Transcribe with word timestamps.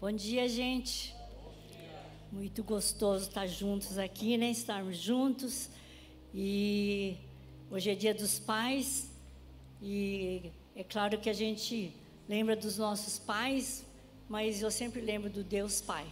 Bom 0.00 0.12
dia, 0.12 0.48
gente. 0.48 1.12
Muito 2.30 2.62
gostoso 2.62 3.24
estar 3.24 3.48
juntos 3.48 3.98
aqui, 3.98 4.36
né? 4.36 4.48
Estarmos 4.48 4.96
juntos. 4.96 5.68
E 6.32 7.16
hoje 7.68 7.90
é 7.90 7.96
dia 7.96 8.14
dos 8.14 8.38
pais. 8.38 9.08
E 9.82 10.52
é 10.76 10.84
claro 10.84 11.18
que 11.18 11.28
a 11.28 11.32
gente 11.32 11.92
lembra 12.28 12.54
dos 12.54 12.78
nossos 12.78 13.18
pais, 13.18 13.84
mas 14.28 14.62
eu 14.62 14.70
sempre 14.70 15.00
lembro 15.00 15.28
do 15.28 15.42
Deus 15.42 15.80
Pai. 15.80 16.06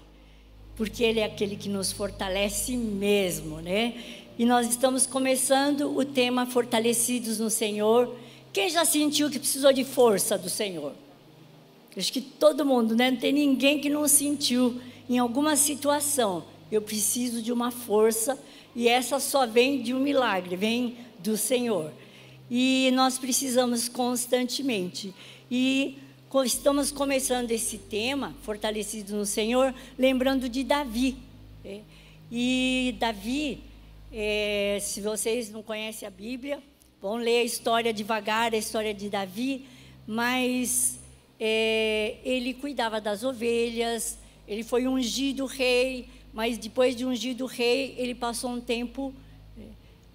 Porque 0.74 1.04
Ele 1.04 1.20
é 1.20 1.24
aquele 1.24 1.54
que 1.54 1.68
nos 1.68 1.92
fortalece 1.92 2.76
mesmo, 2.76 3.60
né? 3.60 4.24
E 4.36 4.44
nós 4.44 4.68
estamos 4.68 5.06
começando 5.06 5.96
o 5.96 6.04
tema 6.04 6.44
Fortalecidos 6.44 7.38
no 7.38 7.48
Senhor. 7.48 8.18
Quem 8.52 8.68
já 8.68 8.84
sentiu 8.84 9.30
que 9.30 9.38
precisou 9.38 9.72
de 9.72 9.84
força 9.84 10.36
do 10.36 10.50
Senhor? 10.50 11.05
Acho 11.96 12.12
que 12.12 12.20
todo 12.20 12.66
mundo, 12.66 12.94
né? 12.94 13.10
Não 13.10 13.18
tem 13.18 13.32
ninguém 13.32 13.80
que 13.80 13.88
não 13.88 14.06
sentiu 14.06 14.80
em 15.08 15.18
alguma 15.18 15.56
situação. 15.56 16.44
Eu 16.70 16.82
preciso 16.82 17.40
de 17.40 17.52
uma 17.52 17.70
força 17.70 18.38
e 18.74 18.88
essa 18.88 19.18
só 19.18 19.46
vem 19.46 19.82
de 19.82 19.94
um 19.94 20.00
milagre, 20.00 20.56
vem 20.56 20.98
do 21.20 21.36
Senhor. 21.36 21.90
E 22.50 22.90
nós 22.92 23.18
precisamos 23.18 23.88
constantemente. 23.88 25.14
E 25.50 25.96
estamos 26.44 26.92
começando 26.92 27.50
esse 27.50 27.78
tema, 27.78 28.34
fortalecidos 28.42 29.12
no 29.12 29.24
Senhor, 29.24 29.74
lembrando 29.98 30.50
de 30.50 30.62
Davi. 30.62 31.16
Né? 31.64 31.80
E 32.30 32.94
Davi, 32.98 33.62
é, 34.12 34.78
se 34.82 35.00
vocês 35.00 35.50
não 35.50 35.62
conhecem 35.62 36.06
a 36.06 36.10
Bíblia, 36.10 36.62
vão 37.00 37.16
ler 37.16 37.38
a 37.38 37.44
história 37.44 37.92
devagar, 37.92 38.52
a 38.52 38.58
história 38.58 38.92
de 38.92 39.08
Davi, 39.08 39.64
mas 40.06 40.98
é, 41.38 42.16
ele 42.24 42.54
cuidava 42.54 43.00
das 43.00 43.22
ovelhas, 43.22 44.18
ele 44.46 44.62
foi 44.62 44.86
ungido 44.86 45.46
rei, 45.46 46.08
mas 46.32 46.58
depois 46.58 46.94
de 46.94 47.04
ungido 47.04 47.46
rei, 47.46 47.94
ele 47.98 48.14
passou 48.14 48.50
um 48.50 48.60
tempo 48.60 49.14
é, 49.58 49.62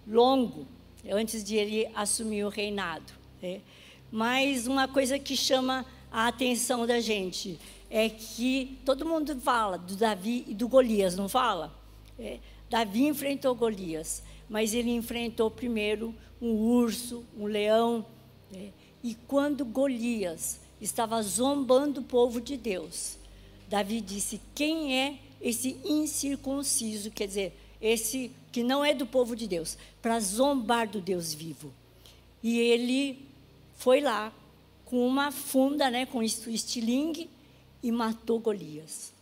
longo 0.07 0.67
antes 1.09 1.43
de 1.43 1.55
ele 1.55 1.89
assumir 1.95 2.43
o 2.43 2.49
reinado. 2.49 3.11
Né? 3.41 3.61
Mas 4.11 4.67
uma 4.67 4.87
coisa 4.87 5.17
que 5.17 5.35
chama 5.35 5.85
a 6.11 6.27
atenção 6.27 6.85
da 6.85 6.99
gente 6.99 7.59
é 7.89 8.09
que 8.09 8.77
todo 8.85 9.05
mundo 9.05 9.35
fala 9.39 9.77
do 9.77 9.95
Davi 9.95 10.45
e 10.47 10.53
do 10.53 10.67
Golias, 10.67 11.15
não 11.15 11.27
fala? 11.27 11.73
É, 12.19 12.39
Davi 12.69 13.05
enfrentou 13.05 13.53
Golias, 13.55 14.23
mas 14.49 14.73
ele 14.73 14.91
enfrentou 14.91 15.49
primeiro 15.51 16.15
um 16.41 16.51
urso, 16.51 17.25
um 17.37 17.45
leão. 17.45 18.05
Né? 18.51 18.69
E 19.03 19.15
quando 19.27 19.65
Golias 19.65 20.61
estava 20.81 21.21
zombando 21.21 22.01
o 22.01 22.03
povo 22.03 22.41
de 22.41 22.57
Deus. 22.57 23.17
Davi 23.69 24.01
disse: 24.01 24.41
Quem 24.55 24.97
é 24.99 25.19
esse 25.39 25.77
incircunciso? 25.85 27.11
Quer 27.11 27.27
dizer, 27.27 27.53
esse 27.79 28.31
que 28.51 28.63
não 28.63 28.83
é 28.83 28.93
do 28.93 29.05
povo 29.05 29.35
de 29.35 29.47
Deus, 29.47 29.77
para 30.01 30.19
zombar 30.19 30.89
do 30.89 30.99
Deus 30.99 31.33
vivo. 31.33 31.71
E 32.43 32.59
ele 32.59 33.25
foi 33.75 34.01
lá 34.01 34.33
com 34.85 35.07
uma 35.07 35.31
funda, 35.31 35.89
né, 35.89 36.05
com 36.05 36.21
estilingue, 36.21 37.29
e 37.81 37.91
matou 37.91 38.39
Golias. 38.39 39.13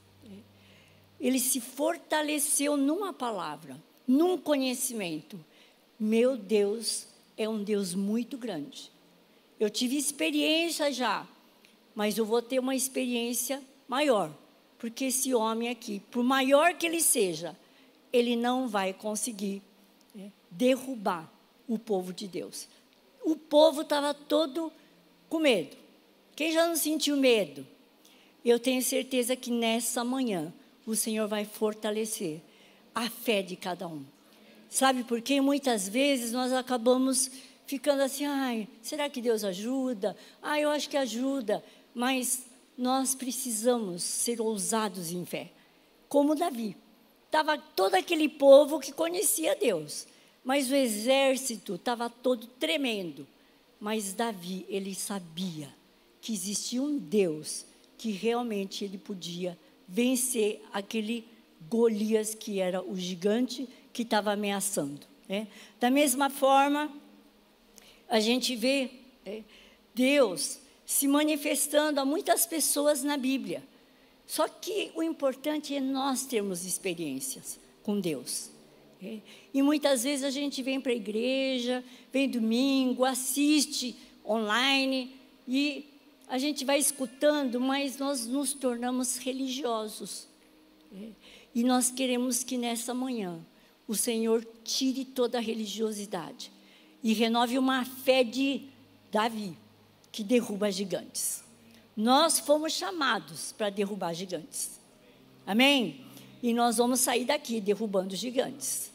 Ele 1.20 1.40
se 1.40 1.60
fortaleceu 1.60 2.76
numa 2.78 3.14
palavra, 3.14 3.78
num 4.08 4.38
conhecimento. 4.38 5.40
Meu 6.00 6.38
Deus 6.38 7.08
é 7.38 7.48
um 7.48 7.62
Deus 7.62 7.94
muito 7.94 8.38
grande. 8.38 8.90
Eu 9.60 9.70
tive 9.70 9.98
experiência 9.98 10.92
já 10.92 11.28
mas 12.00 12.17
eu 12.17 12.23
vou 12.23 12.42
ter 12.42 12.59
uma 12.59 12.73
experiência 12.73 13.61
maior, 13.86 14.31
porque 14.78 15.03
esse 15.03 15.36
homem 15.36 15.67
aqui, 15.67 16.02
por 16.09 16.23
maior 16.23 16.73
que 16.75 16.86
ele 16.86 17.02
seja, 17.02 17.53
ele 18.14 18.38
não 18.38 18.69
vai 18.69 18.94
conseguir 18.94 19.61
né, 20.16 20.31
derrubar 20.50 21.29
o 21.68 21.78
povo 21.78 22.13
de 22.13 22.25
Deus. 22.25 22.69
O 23.22 23.35
povo 23.35 23.81
estava 23.81 24.13
todo 24.13 24.72
com 25.28 25.40
medo. 25.40 25.75
Quem 26.38 26.53
já 26.53 26.66
não 26.66 26.78
sentiu 26.78 27.18
medo? 27.18 27.68
Eu 28.45 28.57
tenho 28.59 28.81
certeza 28.81 29.35
que 29.35 29.51
nessa 29.51 30.01
manhã 30.01 30.53
o 30.88 30.95
Senhor 30.95 31.28
vai 31.28 31.44
fortalecer 31.44 32.40
a 32.95 33.09
fé 33.09 33.41
de 33.41 33.57
cada 33.57 33.90
um. 33.90 34.06
Sabe 34.69 35.03
por 35.03 35.22
quê? 35.22 35.41
Muitas 35.41 35.90
vezes 35.90 36.31
nós 36.31 36.53
acabamos 36.53 37.29
ficando 37.68 38.01
assim, 38.01 38.25
ai, 38.25 38.69
será 38.81 39.09
que 39.09 39.22
Deus 39.22 39.44
ajuda? 39.44 40.16
Ah, 40.41 40.57
eu 40.57 40.69
acho 40.69 40.90
que 40.90 40.95
ajuda 40.95 41.62
mas 41.94 42.45
nós 42.77 43.13
precisamos 43.13 44.03
ser 44.03 44.39
ousados 44.39 45.11
em 45.11 45.25
fé, 45.25 45.51
como 46.07 46.35
Davi. 46.35 46.75
Estava 47.25 47.57
todo 47.57 47.95
aquele 47.95 48.27
povo 48.27 48.79
que 48.79 48.91
conhecia 48.91 49.55
Deus, 49.55 50.07
mas 50.44 50.72
o 50.72 50.75
exército 50.75 51.75
estava 51.75 52.09
todo 52.09 52.47
tremendo. 52.47 53.27
Mas 53.79 54.13
Davi, 54.13 54.66
ele 54.67 54.95
sabia 54.95 55.73
que 56.22 56.33
existia 56.33 56.81
um 56.81 56.97
Deus 56.97 57.66
que 57.97 58.11
realmente 58.11 58.83
ele 58.83 58.97
podia 58.97 59.57
vencer 59.88 60.63
aquele 60.73 61.25
Golias 61.69 62.33
que 62.33 62.59
era 62.59 62.81
o 62.81 62.95
gigante 62.95 63.67
que 63.91 64.03
estava 64.03 64.31
ameaçando. 64.31 65.06
Né? 65.27 65.47
Da 65.79 65.91
mesma 65.91 66.29
forma, 66.29 66.91
a 68.07 68.19
gente 68.19 68.56
vê 68.56 68.89
né, 69.25 69.44
Deus 69.94 70.59
se 70.89 71.07
manifestando 71.07 72.00
a 72.00 72.03
muitas 72.03 72.47
pessoas 72.47 73.03
na 73.03 73.16
Bíblia. 73.16 73.61
Só 74.25 74.47
que 74.47 74.91
o 74.95 75.03
importante 75.03 75.75
é 75.75 75.79
nós 75.79 76.25
termos 76.25 76.66
experiências 76.66 77.59
com 77.83 78.00
Deus. 78.00 78.50
É? 79.00 79.19
E 79.53 79.61
muitas 79.61 80.01
vezes 80.01 80.25
a 80.25 80.31
gente 80.31 80.63
vem 80.63 80.81
para 80.81 80.91
a 80.91 80.95
igreja, 80.95 81.83
vem 82.11 82.27
domingo, 82.27 83.05
assiste 83.05 83.95
online 84.25 85.16
e 85.47 85.85
a 86.27 86.39
gente 86.39 86.66
vai 86.66 86.79
escutando, 86.79 87.59
mas 87.59 88.00
nós 88.00 88.25
nos 88.25 88.51
tornamos 88.53 89.19
religiosos. 89.19 90.27
É? 90.91 91.09
E 91.53 91.63
nós 91.63 91.91
queremos 91.91 92.44
que 92.44 92.57
nessa 92.57 92.95
manhã 92.95 93.39
o 93.88 93.95
Senhor 93.95 94.44
tire 94.63 95.06
toda 95.06 95.38
a 95.38 95.41
religiosidade 95.41 96.51
e 97.03 97.13
renove 97.13 97.59
uma 97.59 97.85
fé 97.85 98.23
de 98.23 98.63
Davi 99.11 99.56
que 100.12 100.24
derruba 100.24 100.72
gigantes. 100.72 101.44
Nós 101.96 102.40
fomos 102.40 102.74
chamados 102.74 103.52
para 103.52 103.70
derrubar 103.70 104.14
gigantes. 104.14 104.80
Amém? 105.46 106.06
E 106.42 106.53
nós 106.53 106.78
vamos 106.78 107.02
sair 107.02 107.25
daqui 107.25 107.59
derrubando 107.59 108.16
gigantes. 108.16 108.92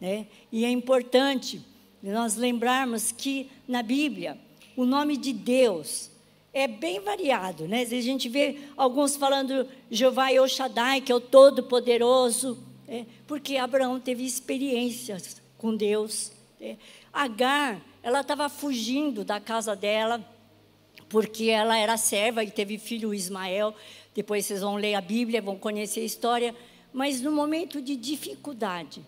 Né? 0.00 0.26
E 0.50 0.64
é 0.64 0.70
importante 0.70 1.60
nós 2.02 2.36
lembrarmos 2.36 3.12
que 3.12 3.50
na 3.66 3.82
Bíblia 3.82 4.38
o 4.76 4.84
nome 4.84 5.16
de 5.16 5.32
Deus 5.32 6.10
é 6.52 6.66
bem 6.66 7.00
variado, 7.00 7.68
né? 7.68 7.82
A 7.82 8.00
gente 8.00 8.30
vê 8.30 8.58
alguns 8.76 9.16
falando 9.16 9.68
Jeová 9.90 10.32
El 10.32 10.48
Shaddai, 10.48 11.02
que 11.02 11.12
é 11.12 11.14
o 11.14 11.20
Todo-Poderoso, 11.20 12.58
né? 12.88 13.04
porque 13.26 13.58
Abraão 13.58 14.00
teve 14.00 14.24
experiências 14.24 15.42
com 15.58 15.76
Deus. 15.76 16.32
Né? 16.58 16.78
Agar, 17.12 17.80
ela 18.02 18.20
estava 18.22 18.48
fugindo 18.48 19.22
da 19.22 19.38
casa 19.38 19.76
dela, 19.76 20.24
porque 21.08 21.44
ela 21.44 21.78
era 21.78 21.96
serva 21.96 22.42
e 22.42 22.50
teve 22.50 22.78
filho 22.78 23.14
Ismael. 23.14 23.74
Depois 24.14 24.46
vocês 24.46 24.60
vão 24.60 24.76
ler 24.76 24.94
a 24.94 25.00
Bíblia, 25.00 25.42
vão 25.42 25.56
conhecer 25.56 26.00
a 26.00 26.04
história. 26.04 26.54
Mas 26.92 27.20
no 27.20 27.30
momento 27.30 27.80
de 27.80 27.96
dificuldade, 27.96 29.04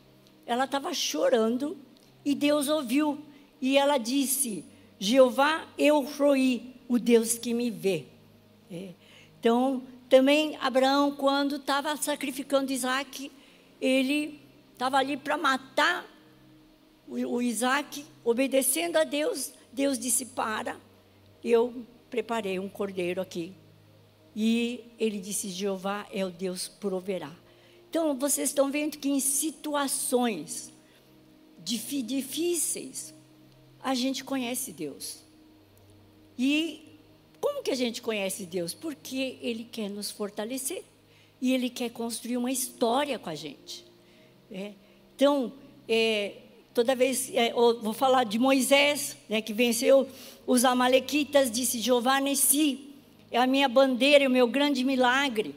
ela 0.47 0.65
estava 0.65 0.93
chorando 0.93 1.77
e 2.25 2.35
Deus 2.35 2.69
ouviu. 2.69 3.19
E 3.61 3.77
ela 3.77 3.99
disse: 3.99 4.65
Jeová, 4.99 5.67
eu 5.77 6.01
roi, 6.03 6.75
o 6.89 6.99
Deus 6.99 7.39
que 7.39 7.55
me 7.55 7.71
vê. 7.71 8.07
É. 8.71 8.91
Então, 9.41 9.83
também 10.09 10.57
Abraão, 10.61 11.15
quando 11.15 11.57
estava 11.57 11.97
sacrificando 11.97 12.73
Isaac, 12.73 13.31
ele 13.81 14.41
estava 14.73 14.97
ali 14.97 15.17
para 15.17 15.37
matar 15.37 16.05
o, 17.07 17.41
Isaac, 17.41 18.05
obedecendo 18.25 18.97
a 18.97 19.05
Deus. 19.05 19.53
Deus 19.73 19.99
disse: 19.99 20.27
Para, 20.27 20.77
eu 21.43 21.85
preparei 22.11 22.59
um 22.59 22.69
cordeiro 22.69 23.21
aqui. 23.21 23.53
E 24.35 24.85
ele 24.99 25.19
disse: 25.19 25.49
Jeová 25.51 26.07
é 26.13 26.25
o 26.25 26.31
Deus 26.31 26.69
proverá. 26.69 27.35
Então, 27.91 28.19
vocês 28.19 28.51
estão 28.51 28.71
vendo 28.71 28.99
que 28.99 29.09
em 29.09 29.21
situações 29.21 30.73
difíceis, 31.59 33.15
a 33.81 33.95
gente 33.95 34.25
conhece 34.25 34.73
Deus. 34.73 35.21
E 36.39 36.99
como 37.41 37.63
que 37.63 37.71
a 37.71 37.75
gente 37.75 38.01
conhece 38.03 38.45
Deus? 38.47 38.75
Porque 38.75 39.39
Ele 39.41 39.65
quer 39.65 39.89
nos 39.89 40.11
fortalecer. 40.11 40.85
E 41.41 41.53
Ele 41.53 41.71
quer 41.71 41.91
construir 41.91 42.37
uma 42.37 42.51
história 42.51 43.19
com 43.19 43.31
a 43.31 43.35
gente. 43.35 43.85
É. 44.51 44.73
Então, 45.15 45.53
é, 45.89 46.35
toda 46.79 46.95
vez, 46.95 47.29
é, 47.35 47.53
vou 47.53 47.93
falar 47.93 48.23
de 48.23 48.39
Moisés, 48.39 49.17
né, 49.29 49.43
que 49.43 49.53
venceu 49.53 50.09
os 50.47 50.65
amalequitas, 50.65 51.51
disse 51.51 51.81
Jeová 51.81 52.21
Nessi, 52.21 52.95
é 53.33 53.39
a 53.39 53.49
minha 53.49 53.69
bandeira, 53.69 54.23
é 54.23 54.29
o 54.29 54.31
meu 54.31 54.47
grande 54.47 54.85
milagre. 54.85 55.57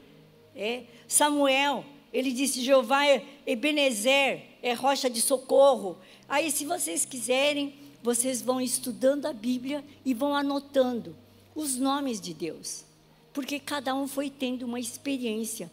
É. 0.56 0.82
Samuel, 1.08 1.86
ele 2.12 2.32
disse: 2.32 2.64
Jeová 2.64 3.06
é 3.06 3.24
Ebenezer, 3.46 4.42
é 4.64 4.74
rocha 4.74 5.12
de 5.12 5.22
socorro. 5.22 5.96
Aí, 6.28 6.50
se 6.50 6.66
vocês 6.66 7.06
quiserem, 7.06 7.76
vocês 8.02 8.42
vão 8.42 8.60
estudando 8.60 9.28
a 9.28 9.34
Bíblia 9.34 9.86
e 10.04 10.16
vão 10.16 10.36
anotando 10.36 11.16
os 11.54 11.78
nomes 11.78 12.20
de 12.20 12.34
Deus, 12.34 12.84
porque 13.32 13.60
cada 13.60 13.94
um 13.94 14.08
foi 14.08 14.28
tendo 14.28 14.64
uma 14.64 14.80
experiência, 14.80 15.72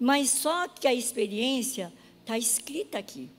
mas 0.00 0.30
só 0.30 0.66
que 0.66 0.88
a 0.88 0.92
experiência 0.92 1.92
está 2.24 2.36
escrita 2.36 2.98
aqui. 2.98 3.30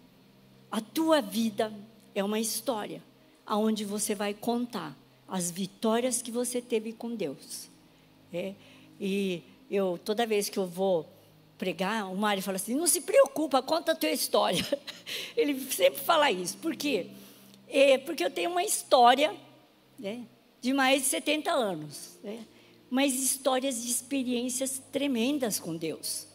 A 0.71 0.79
tua 0.79 1.21
vida 1.21 1.73
é 2.15 2.23
uma 2.23 2.39
história, 2.39 3.03
aonde 3.45 3.83
você 3.83 4.15
vai 4.15 4.33
contar 4.33 4.95
as 5.27 5.51
vitórias 5.51 6.21
que 6.21 6.31
você 6.31 6.61
teve 6.61 6.93
com 6.93 7.13
Deus. 7.13 7.69
É, 8.33 8.53
e 8.99 9.43
eu 9.69 9.99
toda 10.03 10.25
vez 10.25 10.47
que 10.47 10.57
eu 10.57 10.65
vou 10.65 11.05
pregar, 11.57 12.11
o 12.11 12.15
Mário 12.15 12.41
fala 12.41 12.55
assim: 12.55 12.73
não 12.73 12.87
se 12.87 13.01
preocupa, 13.01 13.61
conta 13.61 13.91
a 13.91 13.95
tua 13.95 14.09
história. 14.09 14.65
Ele 15.35 15.59
sempre 15.71 15.99
fala 15.99 16.31
isso. 16.31 16.57
Por 16.57 16.75
quê? 16.75 17.07
É 17.67 17.97
porque 17.97 18.23
eu 18.23 18.31
tenho 18.31 18.49
uma 18.49 18.63
história 18.63 19.35
né, 19.99 20.23
de 20.61 20.73
mais 20.73 21.03
de 21.03 21.09
70 21.09 21.51
anos, 21.51 22.17
né, 22.23 22.45
mas 22.89 23.13
histórias 23.13 23.81
de 23.83 23.91
experiências 23.91 24.81
tremendas 24.91 25.59
com 25.59 25.75
Deus. 25.75 26.27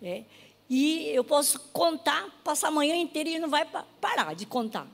Né, 0.00 0.24
e 0.70 1.08
eu 1.08 1.24
posso 1.24 1.58
contar, 1.72 2.30
passar 2.44 2.68
a 2.68 2.70
manhã 2.70 2.94
inteira 2.94 3.28
e 3.28 3.38
não 3.40 3.50
vai 3.50 3.66
parar 4.00 4.34
de 4.34 4.46
contar. 4.46 4.86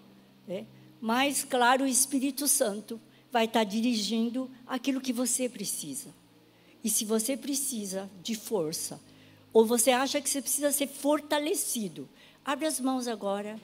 Né, 0.48 0.66
mas, 1.00 1.44
claro, 1.44 1.84
o 1.84 1.88
Espírito 1.88 2.48
Santo 2.48 2.98
vai 3.30 3.44
estar 3.44 3.62
dirigindo 3.64 4.50
aquilo 4.66 5.00
que 5.00 5.12
você 5.12 5.48
precisa. 5.48 6.14
E 6.82 6.88
se 6.88 7.04
você 7.04 7.36
precisa 7.36 8.10
de 8.22 8.34
força, 8.34 8.98
ou 9.52 9.66
você 9.66 9.90
acha 9.90 10.20
que 10.20 10.28
você 10.28 10.40
precisa 10.40 10.72
ser 10.72 10.86
fortalecido, 10.86 12.08
abre 12.44 12.66
as 12.66 12.80
mãos 12.80 13.06
agora, 13.06 13.60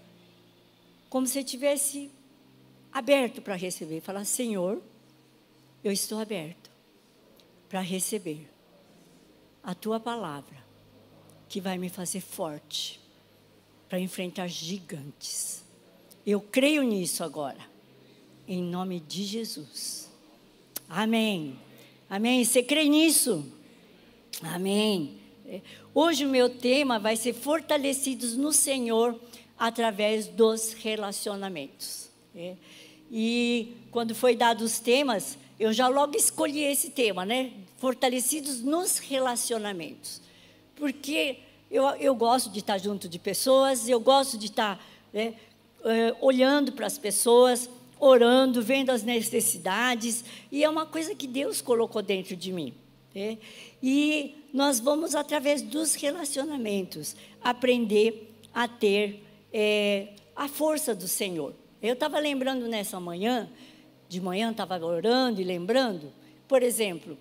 como 1.08 1.26
se 1.26 1.42
tivesse 1.42 2.10
aberto 2.92 3.40
para 3.40 3.54
receber. 3.54 4.00
Fala, 4.00 4.24
Senhor, 4.24 4.82
eu 5.82 5.90
estou 5.90 6.20
aberto 6.20 6.70
para 7.68 7.80
receber 7.80 8.50
a 9.62 9.74
tua 9.74 9.98
palavra, 9.98 10.61
que 11.52 11.60
vai 11.60 11.76
me 11.76 11.90
fazer 11.90 12.22
forte 12.22 12.98
para 13.86 14.00
enfrentar 14.00 14.48
gigantes. 14.48 15.62
Eu 16.26 16.40
creio 16.40 16.82
nisso 16.82 17.22
agora, 17.22 17.60
em 18.48 18.62
nome 18.62 19.00
de 19.00 19.22
Jesus. 19.22 20.10
Amém. 20.88 21.58
Amém. 22.08 22.42
Você 22.42 22.62
crê 22.62 22.88
nisso? 22.88 23.44
Amém. 24.40 25.18
Hoje 25.94 26.24
o 26.24 26.28
meu 26.30 26.48
tema 26.48 26.98
vai 26.98 27.16
ser 27.16 27.34
fortalecidos 27.34 28.34
no 28.34 28.50
Senhor 28.50 29.20
através 29.58 30.28
dos 30.28 30.72
relacionamentos. 30.72 32.08
É. 32.34 32.56
E 33.10 33.74
quando 33.90 34.14
foi 34.14 34.34
dado 34.34 34.62
os 34.62 34.80
temas, 34.80 35.36
eu 35.60 35.70
já 35.70 35.86
logo 35.86 36.16
escolhi 36.16 36.60
esse 36.60 36.88
tema, 36.88 37.26
né? 37.26 37.52
Fortalecidos 37.76 38.62
nos 38.62 38.96
relacionamentos. 38.96 40.22
Porque 40.82 41.36
eu, 41.70 41.84
eu 41.90 42.12
gosto 42.12 42.50
de 42.50 42.58
estar 42.58 42.76
junto 42.76 43.08
de 43.08 43.16
pessoas, 43.16 43.88
eu 43.88 44.00
gosto 44.00 44.36
de 44.36 44.46
estar 44.46 44.84
né, 45.12 45.34
eh, 45.84 46.12
olhando 46.20 46.72
para 46.72 46.88
as 46.88 46.98
pessoas, 46.98 47.70
orando, 48.00 48.60
vendo 48.60 48.90
as 48.90 49.04
necessidades, 49.04 50.24
e 50.50 50.64
é 50.64 50.68
uma 50.68 50.84
coisa 50.84 51.14
que 51.14 51.28
Deus 51.28 51.60
colocou 51.60 52.02
dentro 52.02 52.34
de 52.34 52.50
mim. 52.50 52.74
Né? 53.14 53.38
E 53.80 54.34
nós 54.52 54.80
vamos, 54.80 55.14
através 55.14 55.62
dos 55.62 55.94
relacionamentos, 55.94 57.14
aprender 57.40 58.34
a 58.52 58.66
ter 58.66 59.22
é, 59.52 60.08
a 60.34 60.48
força 60.48 60.96
do 60.96 61.06
Senhor. 61.06 61.54
Eu 61.80 61.92
estava 61.92 62.18
lembrando 62.18 62.66
nessa 62.66 62.98
manhã, 62.98 63.48
de 64.08 64.20
manhã 64.20 64.50
estava 64.50 64.84
orando 64.84 65.40
e 65.40 65.44
lembrando, 65.44 66.12
por 66.48 66.60
exemplo, 66.60 67.16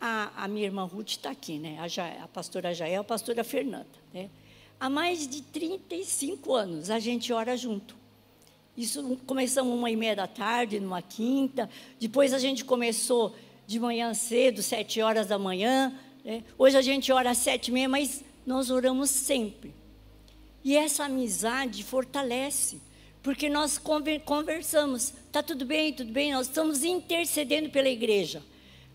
a, 0.00 0.44
a 0.44 0.48
minha 0.48 0.66
irmã 0.66 0.84
Ruth 0.84 1.10
está 1.10 1.30
aqui, 1.30 1.58
né? 1.58 1.78
A, 1.80 1.88
ja, 1.88 2.22
a 2.22 2.28
pastora 2.28 2.74
Jael, 2.74 3.00
a 3.00 3.04
pastora 3.04 3.42
Fernanda. 3.42 3.86
Né? 4.12 4.28
Há 4.78 4.90
mais 4.90 5.26
de 5.26 5.42
35 5.42 6.54
anos 6.54 6.90
a 6.90 6.98
gente 6.98 7.32
ora 7.32 7.56
junto. 7.56 7.96
Isso 8.76 9.18
começamos 9.26 9.72
uma 9.72 9.90
e 9.90 9.96
meia 9.96 10.14
da 10.14 10.26
tarde, 10.26 10.78
numa 10.78 11.00
quinta. 11.00 11.68
Depois 11.98 12.34
a 12.34 12.38
gente 12.38 12.64
começou 12.64 13.34
de 13.66 13.80
manhã 13.80 14.12
cedo, 14.12 14.62
sete 14.62 15.00
horas 15.00 15.28
da 15.28 15.38
manhã. 15.38 15.94
Né? 16.24 16.44
Hoje 16.58 16.76
a 16.76 16.82
gente 16.82 17.10
ora 17.10 17.30
às 17.30 17.38
sete 17.38 17.68
e 17.68 17.72
meia, 17.72 17.88
mas 17.88 18.22
nós 18.46 18.70
oramos 18.70 19.08
sempre. 19.08 19.74
E 20.62 20.76
essa 20.76 21.04
amizade 21.04 21.82
fortalece 21.82 22.80
porque 23.26 23.48
nós 23.48 23.76
conversamos, 24.24 25.12
está 25.26 25.42
tudo 25.42 25.64
bem, 25.64 25.92
tudo 25.92 26.12
bem, 26.12 26.32
nós 26.32 26.46
estamos 26.46 26.84
intercedendo 26.84 27.68
pela 27.70 27.88
igreja. 27.88 28.40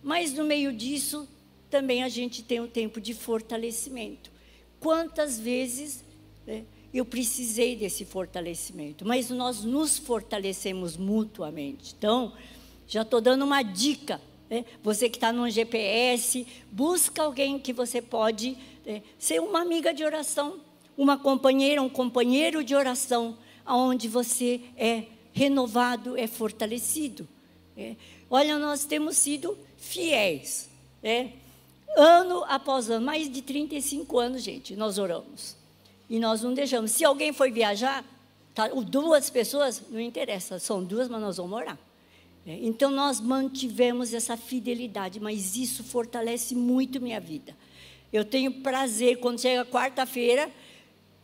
Mas 0.03 0.33
no 0.33 0.43
meio 0.43 0.73
disso, 0.73 1.27
também 1.69 2.03
a 2.03 2.09
gente 2.09 2.43
tem 2.43 2.59
um 2.59 2.67
tempo 2.67 2.99
de 2.99 3.13
fortalecimento. 3.13 4.31
Quantas 4.79 5.39
vezes 5.39 6.03
né, 6.45 6.63
eu 6.93 7.05
precisei 7.05 7.75
desse 7.75 8.03
fortalecimento, 8.03 9.05
mas 9.05 9.29
nós 9.29 9.63
nos 9.63 9.97
fortalecemos 9.97 10.97
mutuamente. 10.97 11.95
Então, 11.97 12.33
já 12.87 13.03
estou 13.03 13.21
dando 13.21 13.45
uma 13.45 13.61
dica. 13.61 14.19
Né? 14.49 14.65
Você 14.83 15.09
que 15.09 15.17
está 15.17 15.31
no 15.31 15.49
GPS, 15.49 16.45
busca 16.71 17.23
alguém 17.23 17.57
que 17.57 17.71
você 17.71 18.01
pode 18.01 18.57
né, 18.85 19.01
ser 19.17 19.39
uma 19.39 19.61
amiga 19.61 19.93
de 19.93 20.03
oração, 20.03 20.59
uma 20.97 21.17
companheira, 21.17 21.81
um 21.81 21.89
companheiro 21.89 22.63
de 22.63 22.75
oração 22.75 23.37
onde 23.65 24.07
você 24.07 24.59
é 24.75 25.05
renovado, 25.31 26.17
é 26.17 26.27
fortalecido. 26.27 27.27
É. 27.77 27.95
Olha, 28.29 28.57
nós 28.59 28.83
temos 28.83 29.15
sido 29.15 29.57
fiéis. 29.81 30.69
É. 31.03 31.29
Ano 31.97 32.45
após 32.47 32.89
ano, 32.89 33.05
mais 33.05 33.29
de 33.29 33.41
35 33.41 34.17
anos, 34.17 34.43
gente, 34.43 34.75
nós 34.77 34.97
oramos. 34.97 35.57
E 36.09 36.19
nós 36.19 36.41
não 36.41 36.53
deixamos. 36.53 36.91
Se 36.91 37.03
alguém 37.03 37.33
foi 37.33 37.51
viajar, 37.51 38.05
tá, 38.53 38.69
duas 38.69 39.29
pessoas, 39.29 39.81
não 39.89 39.99
interessa, 39.99 40.57
são 40.59 40.81
duas, 40.81 41.09
mas 41.09 41.19
nós 41.19 41.37
vamos 41.37 41.51
orar. 41.51 41.77
É. 42.45 42.57
Então 42.61 42.89
nós 42.91 43.19
mantivemos 43.19 44.13
essa 44.13 44.37
fidelidade, 44.37 45.19
mas 45.19 45.55
isso 45.57 45.83
fortalece 45.83 46.55
muito 46.55 47.01
minha 47.01 47.19
vida. 47.19 47.55
Eu 48.13 48.23
tenho 48.23 48.61
prazer 48.61 49.19
quando 49.19 49.39
chega 49.39 49.65
quarta-feira, 49.65 50.49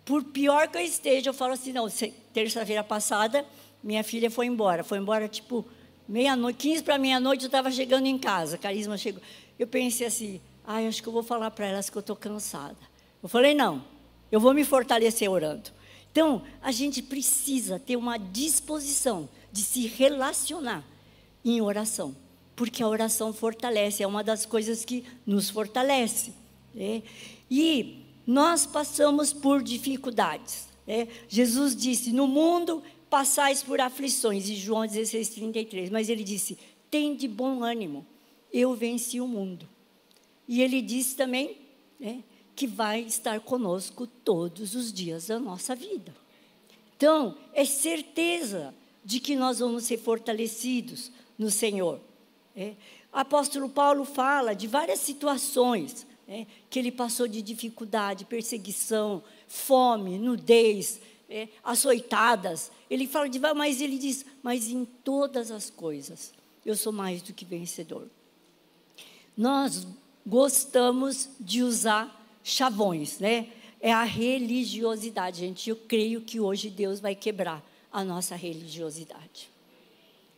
por 0.06 0.24
pior 0.24 0.70
que 0.70 0.78
eu 0.78 0.82
esteja, 0.82 1.30
eu 1.30 1.34
falo 1.34 1.54
assim, 1.54 1.74
não, 1.74 1.88
terça-feira 2.34 2.84
passada, 2.84 3.46
minha 3.84 4.04
filha 4.04 4.32
foi 4.32 4.46
embora. 4.46 4.84
Foi 4.84 4.98
embora, 4.98 5.28
tipo, 5.28 5.66
meia-noite, 6.08 6.58
15 6.58 6.84
para 6.84 6.98
meia-noite, 6.98 7.44
eu 7.44 7.48
estava 7.48 7.72
chegando 7.72 8.06
em 8.06 8.18
casa. 8.18 8.58
Carisma 8.58 8.98
chegou. 8.98 9.22
Eu 9.58 9.68
pensei 9.68 10.08
assim, 10.08 10.42
ah, 10.66 10.78
acho 10.78 11.02
que 11.02 11.10
eu 11.10 11.14
vou 11.14 11.24
falar 11.24 11.52
para 11.52 11.68
elas 11.68 11.90
que 11.90 11.98
eu 11.98 12.02
estou 12.02 12.16
cansada. 12.16 12.78
Eu 13.22 13.30
falei, 13.30 13.54
não, 13.54 13.84
eu 14.32 14.40
vou 14.40 14.54
me 14.54 14.64
fortalecer 14.64 15.30
orando. 15.30 15.72
Então, 16.12 16.42
a 16.62 16.72
gente 16.72 17.02
precisa 17.02 17.80
ter 17.80 17.96
uma 17.96 18.18
disposição 18.18 19.30
de 19.52 19.62
se 19.62 19.88
relacionar 19.88 20.84
em 21.44 21.62
oração, 21.62 22.16
porque 22.56 22.82
a 22.82 22.88
oração 22.88 23.32
fortalece, 23.32 24.04
é 24.04 24.08
uma 24.08 24.24
das 24.24 24.46
coisas 24.46 24.84
que 24.84 25.06
nos 25.26 25.50
fortalece. 25.50 26.34
Né? 26.74 27.04
E 27.50 28.04
nós 28.26 28.66
passamos 28.66 29.32
por 29.32 29.62
dificuldades. 29.64 30.68
Né? 30.86 31.08
Jesus 31.30 31.76
disse: 31.76 32.12
No 32.12 32.28
mundo 32.28 32.84
passais 33.10 33.64
por 33.64 33.80
aflições, 33.80 34.50
em 34.50 34.56
João 34.56 34.86
16, 34.86 35.30
33. 35.30 35.90
Mas 35.90 36.10
ele 36.10 36.24
disse: 36.24 36.58
Tem 36.90 37.16
de 37.16 37.28
bom 37.28 37.64
ânimo, 37.64 38.06
eu 38.52 38.74
venci 38.74 39.20
o 39.20 39.28
mundo. 39.28 39.68
E 40.48 40.62
ele 40.62 40.82
disse 40.82 41.16
também 41.16 41.58
né, 42.00 42.24
que 42.56 42.66
vai 42.66 43.02
estar 43.02 43.40
conosco 43.42 44.08
todos 44.08 44.76
os 44.76 44.94
dias 44.94 45.28
da 45.28 45.40
nossa 45.40 45.76
vida. 45.76 46.16
Então, 46.96 47.38
é 47.54 47.66
certeza 47.66 48.74
de 49.04 49.20
que 49.20 49.36
nós 49.36 49.60
vamos 49.60 49.84
ser 49.84 49.98
fortalecidos 49.98 51.12
no 51.38 51.52
Senhor. 51.52 52.00
É. 52.56 52.74
Apóstolo 53.14 53.70
Paulo 53.70 54.04
fala 54.04 54.54
de 54.54 54.68
várias 54.68 55.00
situações 55.00 56.08
é, 56.28 56.46
que 56.70 56.78
ele 56.78 56.92
passou 56.92 57.28
de 57.28 57.42
dificuldade, 57.42 58.26
perseguição, 58.26 59.24
fome, 59.48 60.18
nudez, 60.18 61.00
é, 61.30 61.48
açoitadas. 61.64 62.72
Ele 62.90 63.08
fala 63.08 63.28
de 63.28 63.40
mas 63.56 63.82
ele 63.82 63.98
diz, 63.98 64.26
mas 64.42 64.70
em 64.70 64.86
todas 64.86 65.52
as 65.52 65.70
coisas 65.70 66.34
eu 66.66 66.76
sou 66.76 66.92
mais 66.92 67.22
do 67.22 67.34
que 67.34 67.46
vencedor. 67.46 68.08
Nós 69.36 69.88
gostamos 70.26 71.30
de 71.40 71.64
usar 71.64 72.14
chavões, 72.44 73.20
né? 73.20 73.50
É 73.80 73.94
a 73.94 74.04
religiosidade, 74.04 75.40
gente. 75.40 75.70
Eu 75.70 75.76
creio 75.76 76.22
que 76.22 76.40
hoje 76.40 76.70
Deus 76.70 77.00
vai 77.00 77.14
quebrar 77.14 77.64
a 77.92 78.04
nossa 78.04 78.36
religiosidade. 78.36 79.50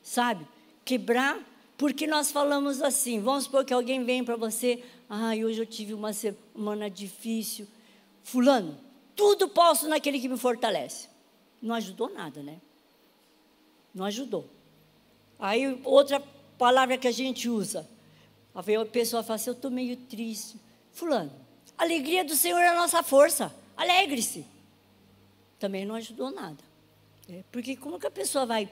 Sabe? 0.04 0.46
Quebrar 0.84 1.40
Porque 1.80 2.06
nós 2.06 2.30
falamos 2.30 2.82
assim, 2.82 3.22
vamos 3.22 3.46
supor 3.46 3.64
que 3.64 3.74
alguém 3.74 4.04
vem 4.04 4.22
para 4.22 4.36
você, 4.36 4.84
ai, 5.10 5.46
hoje 5.46 5.62
eu 5.62 5.66
tive 5.66 5.94
uma 5.94 6.12
semana 6.12 6.90
difícil. 6.90 7.66
Fulano, 8.22 8.78
tudo 9.16 9.48
posso 9.48 9.88
naquele 9.88 10.20
que 10.20 10.28
me 10.28 10.38
fortalece. 10.38 11.08
Não 11.62 11.76
ajudou 11.76 12.14
nada, 12.14 12.42
né? 12.42 12.60
Não 13.94 14.06
ajudou. 14.06 14.48
Aí, 15.38 15.80
outra 15.84 16.20
palavra 16.58 16.98
que 16.98 17.08
a 17.08 17.12
gente 17.12 17.50
usa. 17.50 17.88
A 18.54 18.86
pessoa 18.86 19.24
fala 19.24 19.36
assim, 19.36 19.50
eu 19.50 19.54
estou 19.56 19.72
meio 19.72 19.96
triste. 19.96 20.58
Fulano, 20.92 21.32
alegria 21.78 22.26
do 22.26 22.36
Senhor 22.36 22.60
é 22.60 22.68
a 22.68 22.76
nossa 22.76 23.02
força. 23.02 23.54
Alegre-se. 23.78 24.46
Também 25.58 25.86
não 25.86 25.96
ajudou 25.96 26.32
nada. 26.32 26.64
É, 27.30 27.44
porque 27.52 27.76
como 27.76 28.00
que 28.00 28.08
a 28.08 28.12
pessoa 28.12 28.46
vai... 28.46 28.70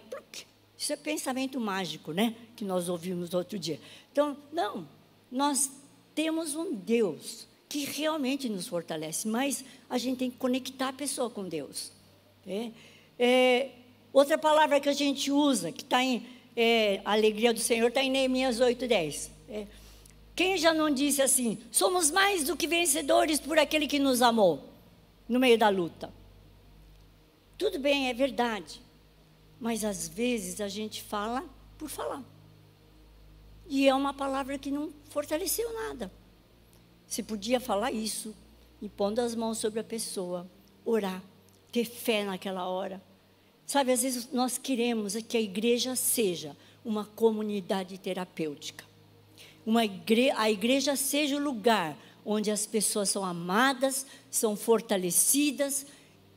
Isso 0.77 0.93
é 0.93 0.95
pensamento 0.95 1.59
mágico, 1.59 2.11
né? 2.11 2.35
Que 2.55 2.65
nós 2.65 2.89
ouvimos 2.89 3.33
outro 3.33 3.57
dia. 3.57 3.79
Então, 4.11 4.37
não, 4.51 4.87
nós 5.31 5.71
temos 6.13 6.55
um 6.55 6.73
Deus 6.73 7.47
que 7.69 7.85
realmente 7.85 8.49
nos 8.49 8.67
fortalece, 8.67 9.27
mas 9.27 9.63
a 9.89 9.97
gente 9.97 10.17
tem 10.17 10.31
que 10.31 10.37
conectar 10.37 10.89
a 10.89 10.93
pessoa 10.93 11.29
com 11.29 11.47
Deus. 11.47 11.91
É, 12.47 12.71
é, 13.19 13.69
outra 14.13 14.37
palavra 14.37 14.79
que 14.79 14.87
a 14.87 14.93
gente 14.93 15.31
usa, 15.31 15.71
que 15.71 15.83
está 15.83 16.01
em 16.01 16.25
é, 16.55 17.01
alegria 17.03 17.53
do 17.53 17.59
Senhor, 17.59 17.87
está 17.89 18.01
em 18.01 18.09
Neemias 18.09 18.59
8,10. 18.59 19.29
É, 19.49 19.67
quem 20.35 20.57
já 20.57 20.73
não 20.73 20.89
disse 20.89 21.21
assim, 21.21 21.57
somos 21.71 22.09
mais 22.11 22.45
do 22.45 22.55
que 22.55 22.67
vencedores 22.67 23.39
por 23.39 23.59
aquele 23.59 23.87
que 23.87 23.99
nos 23.99 24.21
amou, 24.21 24.63
no 25.27 25.39
meio 25.39 25.57
da 25.57 25.67
luta? 25.67 26.13
Tudo 27.57 27.79
bem, 27.79 28.07
é 28.07 28.13
verdade. 28.13 28.81
Mas 29.59 29.83
às 29.83 30.07
vezes 30.07 30.61
a 30.61 30.67
gente 30.67 31.01
fala 31.01 31.43
por 31.77 31.89
falar. 31.89 32.23
E 33.67 33.87
é 33.87 33.93
uma 33.93 34.13
palavra 34.13 34.57
que 34.57 34.71
não 34.71 34.91
fortaleceu 35.09 35.73
nada. 35.73 36.11
Você 37.07 37.23
podia 37.23 37.59
falar 37.59 37.91
isso, 37.91 38.35
impondo 38.81 39.21
as 39.21 39.33
mãos 39.33 39.57
sobre 39.57 39.79
a 39.79 39.83
pessoa, 39.83 40.47
orar, 40.85 41.21
ter 41.77 41.85
fé 41.85 42.23
naquela 42.23 42.67
hora. 42.67 42.99
Sabe, 43.67 43.91
às 43.91 44.01
vezes 44.01 44.29
nós 44.31 44.57
queremos 44.57 45.15
que 45.27 45.37
a 45.37 45.41
igreja 45.41 45.95
seja 45.95 46.57
uma 46.83 47.05
comunidade 47.05 47.99
terapêutica. 47.99 48.83
Uma 49.63 49.85
igre 49.85 50.31
a 50.31 50.49
igreja 50.49 50.95
seja 50.95 51.35
o 51.35 51.43
lugar 51.43 51.95
onde 52.25 52.49
as 52.49 52.65
pessoas 52.65 53.09
são 53.09 53.23
amadas, 53.23 54.07
são 54.31 54.55
fortalecidas, 54.55 55.85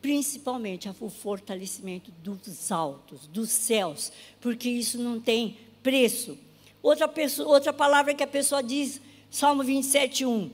principalmente 0.02 0.90
o 1.00 1.08
fortalecimento 1.08 2.10
dos 2.22 2.70
altos, 2.70 3.26
dos 3.26 3.48
céus, 3.48 4.12
porque 4.42 4.68
isso 4.68 4.98
não 4.98 5.18
tem 5.18 5.56
preço. 5.82 6.36
Outra, 6.82 7.08
pessoa, 7.08 7.48
outra 7.48 7.72
palavra 7.72 8.14
que 8.14 8.22
a 8.22 8.26
pessoa 8.26 8.62
diz, 8.62 9.00
Salmo 9.30 9.62
27, 9.62 10.26
1. 10.26 10.50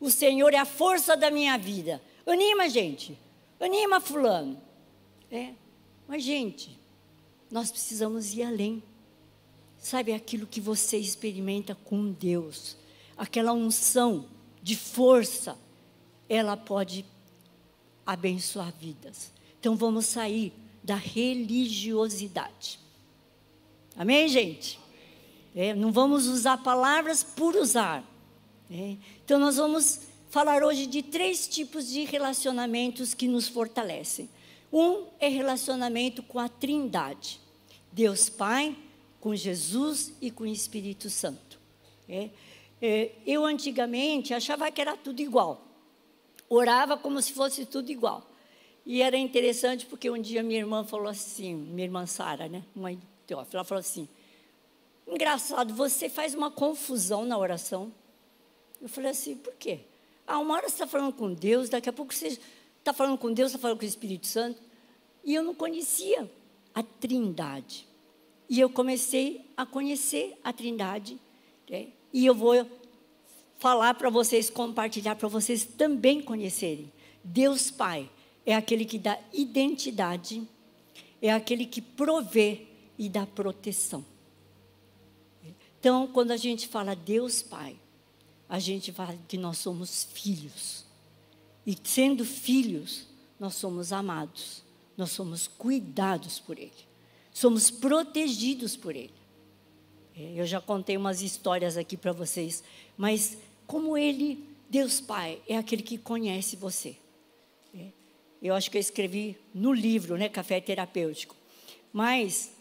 O 0.00 0.10
Senhor 0.10 0.52
é 0.52 0.58
a 0.58 0.64
força 0.64 1.16
da 1.16 1.30
minha 1.30 1.56
vida. 1.56 2.02
Anima, 2.26 2.68
gente. 2.68 3.16
Anima, 3.64 3.98
fulano. 3.98 4.60
É. 5.30 5.54
Mas, 6.06 6.22
gente, 6.22 6.78
nós 7.50 7.70
precisamos 7.70 8.34
ir 8.34 8.42
além. 8.42 8.82
Sabe 9.78 10.12
aquilo 10.12 10.46
que 10.46 10.60
você 10.60 10.98
experimenta 10.98 11.74
com 11.74 12.12
Deus? 12.12 12.76
Aquela 13.16 13.52
unção 13.52 14.26
de 14.62 14.76
força, 14.76 15.56
ela 16.28 16.58
pode 16.58 17.06
abençoar 18.04 18.72
vidas. 18.78 19.32
Então 19.58 19.76
vamos 19.76 20.04
sair 20.06 20.52
da 20.82 20.96
religiosidade. 20.96 22.78
Amém, 23.96 24.28
gente? 24.28 24.78
É, 25.54 25.72
não 25.72 25.90
vamos 25.90 26.26
usar 26.26 26.58
palavras 26.58 27.24
por 27.24 27.56
usar. 27.56 28.04
É. 28.70 28.96
Então 29.24 29.38
nós 29.38 29.56
vamos 29.56 30.00
falar 30.34 30.64
hoje 30.64 30.86
de 30.86 31.00
três 31.00 31.46
tipos 31.46 31.88
de 31.88 32.02
relacionamentos 32.02 33.14
que 33.14 33.28
nos 33.28 33.46
fortalecem. 33.46 34.28
Um 34.72 35.06
é 35.20 35.28
relacionamento 35.28 36.24
com 36.24 36.40
a 36.40 36.48
Trindade, 36.48 37.40
Deus 37.92 38.28
Pai, 38.28 38.76
com 39.20 39.32
Jesus 39.36 40.12
e 40.20 40.32
com 40.32 40.42
o 40.42 40.48
Espírito 40.48 41.08
Santo. 41.08 41.60
É. 42.08 42.30
É, 42.82 43.12
eu 43.24 43.44
antigamente 43.44 44.34
achava 44.34 44.68
que 44.72 44.80
era 44.80 44.96
tudo 44.96 45.20
igual 45.22 45.62
orava 46.48 46.96
como 46.96 47.22
se 47.22 47.32
fosse 47.32 47.64
tudo 47.64 47.90
igual. 47.90 48.28
E 48.84 49.02
era 49.02 49.16
interessante 49.16 49.86
porque 49.86 50.10
um 50.10 50.20
dia 50.20 50.42
minha 50.42 50.58
irmã 50.58 50.84
falou 50.84 51.06
assim, 51.08 51.54
minha 51.54 51.86
irmã 51.86 52.06
Sara, 52.06 52.48
né, 52.48 52.64
mãe 52.74 53.00
Teófila, 53.24 53.60
ela 53.60 53.64
falou 53.64 53.80
assim: 53.80 54.08
engraçado, 55.06 55.72
você 55.72 56.08
faz 56.08 56.34
uma 56.34 56.50
confusão 56.50 57.24
na 57.24 57.38
oração. 57.38 57.92
Eu 58.82 58.88
falei 58.88 59.12
assim, 59.12 59.36
por 59.36 59.54
quê? 59.54 59.80
Ah, 60.26 60.38
uma 60.38 60.54
hora 60.54 60.68
você 60.68 60.74
está 60.74 60.86
falando 60.86 61.12
com 61.12 61.32
Deus, 61.32 61.68
daqui 61.68 61.88
a 61.88 61.92
pouco 61.92 62.14
você 62.14 62.38
está 62.78 62.92
falando 62.92 63.18
com 63.18 63.32
Deus, 63.32 63.50
está 63.50 63.58
falando 63.58 63.78
com 63.78 63.84
o 63.84 63.88
Espírito 63.88 64.26
Santo. 64.26 64.60
E 65.22 65.34
eu 65.34 65.42
não 65.42 65.54
conhecia 65.54 66.30
a 66.74 66.82
Trindade. 66.82 67.86
E 68.48 68.60
eu 68.60 68.68
comecei 68.68 69.50
a 69.56 69.64
conhecer 69.64 70.38
a 70.42 70.52
Trindade. 70.52 71.18
Né? 71.68 71.88
E 72.12 72.24
eu 72.26 72.34
vou 72.34 72.66
falar 73.58 73.94
para 73.94 74.10
vocês, 74.10 74.50
compartilhar 74.50 75.16
para 75.16 75.28
vocês 75.28 75.64
também 75.64 76.20
conhecerem. 76.20 76.92
Deus 77.22 77.70
Pai 77.70 78.10
é 78.44 78.54
aquele 78.54 78.84
que 78.84 78.98
dá 78.98 79.18
identidade, 79.32 80.46
é 81.22 81.32
aquele 81.32 81.64
que 81.64 81.80
provê 81.80 82.66
e 82.98 83.08
dá 83.08 83.26
proteção. 83.26 84.04
Então, 85.80 86.06
quando 86.06 86.30
a 86.30 86.36
gente 86.36 86.68
fala 86.68 86.94
Deus 86.94 87.42
Pai, 87.42 87.76
a 88.54 88.60
gente 88.60 88.92
fala 88.92 89.18
que 89.26 89.36
nós 89.36 89.58
somos 89.58 90.04
filhos. 90.12 90.84
E 91.66 91.76
sendo 91.82 92.24
filhos, 92.24 93.04
nós 93.38 93.56
somos 93.56 93.92
amados, 93.92 94.62
nós 94.96 95.10
somos 95.10 95.48
cuidados 95.48 96.38
por 96.38 96.56
Ele, 96.56 96.70
somos 97.32 97.68
protegidos 97.68 98.76
por 98.76 98.94
Ele. 98.94 99.12
É, 100.16 100.34
eu 100.36 100.46
já 100.46 100.60
contei 100.60 100.96
umas 100.96 101.20
histórias 101.20 101.76
aqui 101.76 101.96
para 101.96 102.12
vocês, 102.12 102.62
mas 102.96 103.36
como 103.66 103.98
Ele, 103.98 104.48
Deus 104.70 105.00
Pai, 105.00 105.42
é 105.48 105.56
aquele 105.56 105.82
que 105.82 105.98
conhece 105.98 106.54
você. 106.54 106.96
É. 107.76 107.88
Eu 108.40 108.54
acho 108.54 108.70
que 108.70 108.76
eu 108.76 108.80
escrevi 108.80 109.36
no 109.52 109.72
livro, 109.72 110.16
né, 110.16 110.28
Café 110.28 110.60
Terapêutico. 110.60 111.34
Mas, 111.92 112.52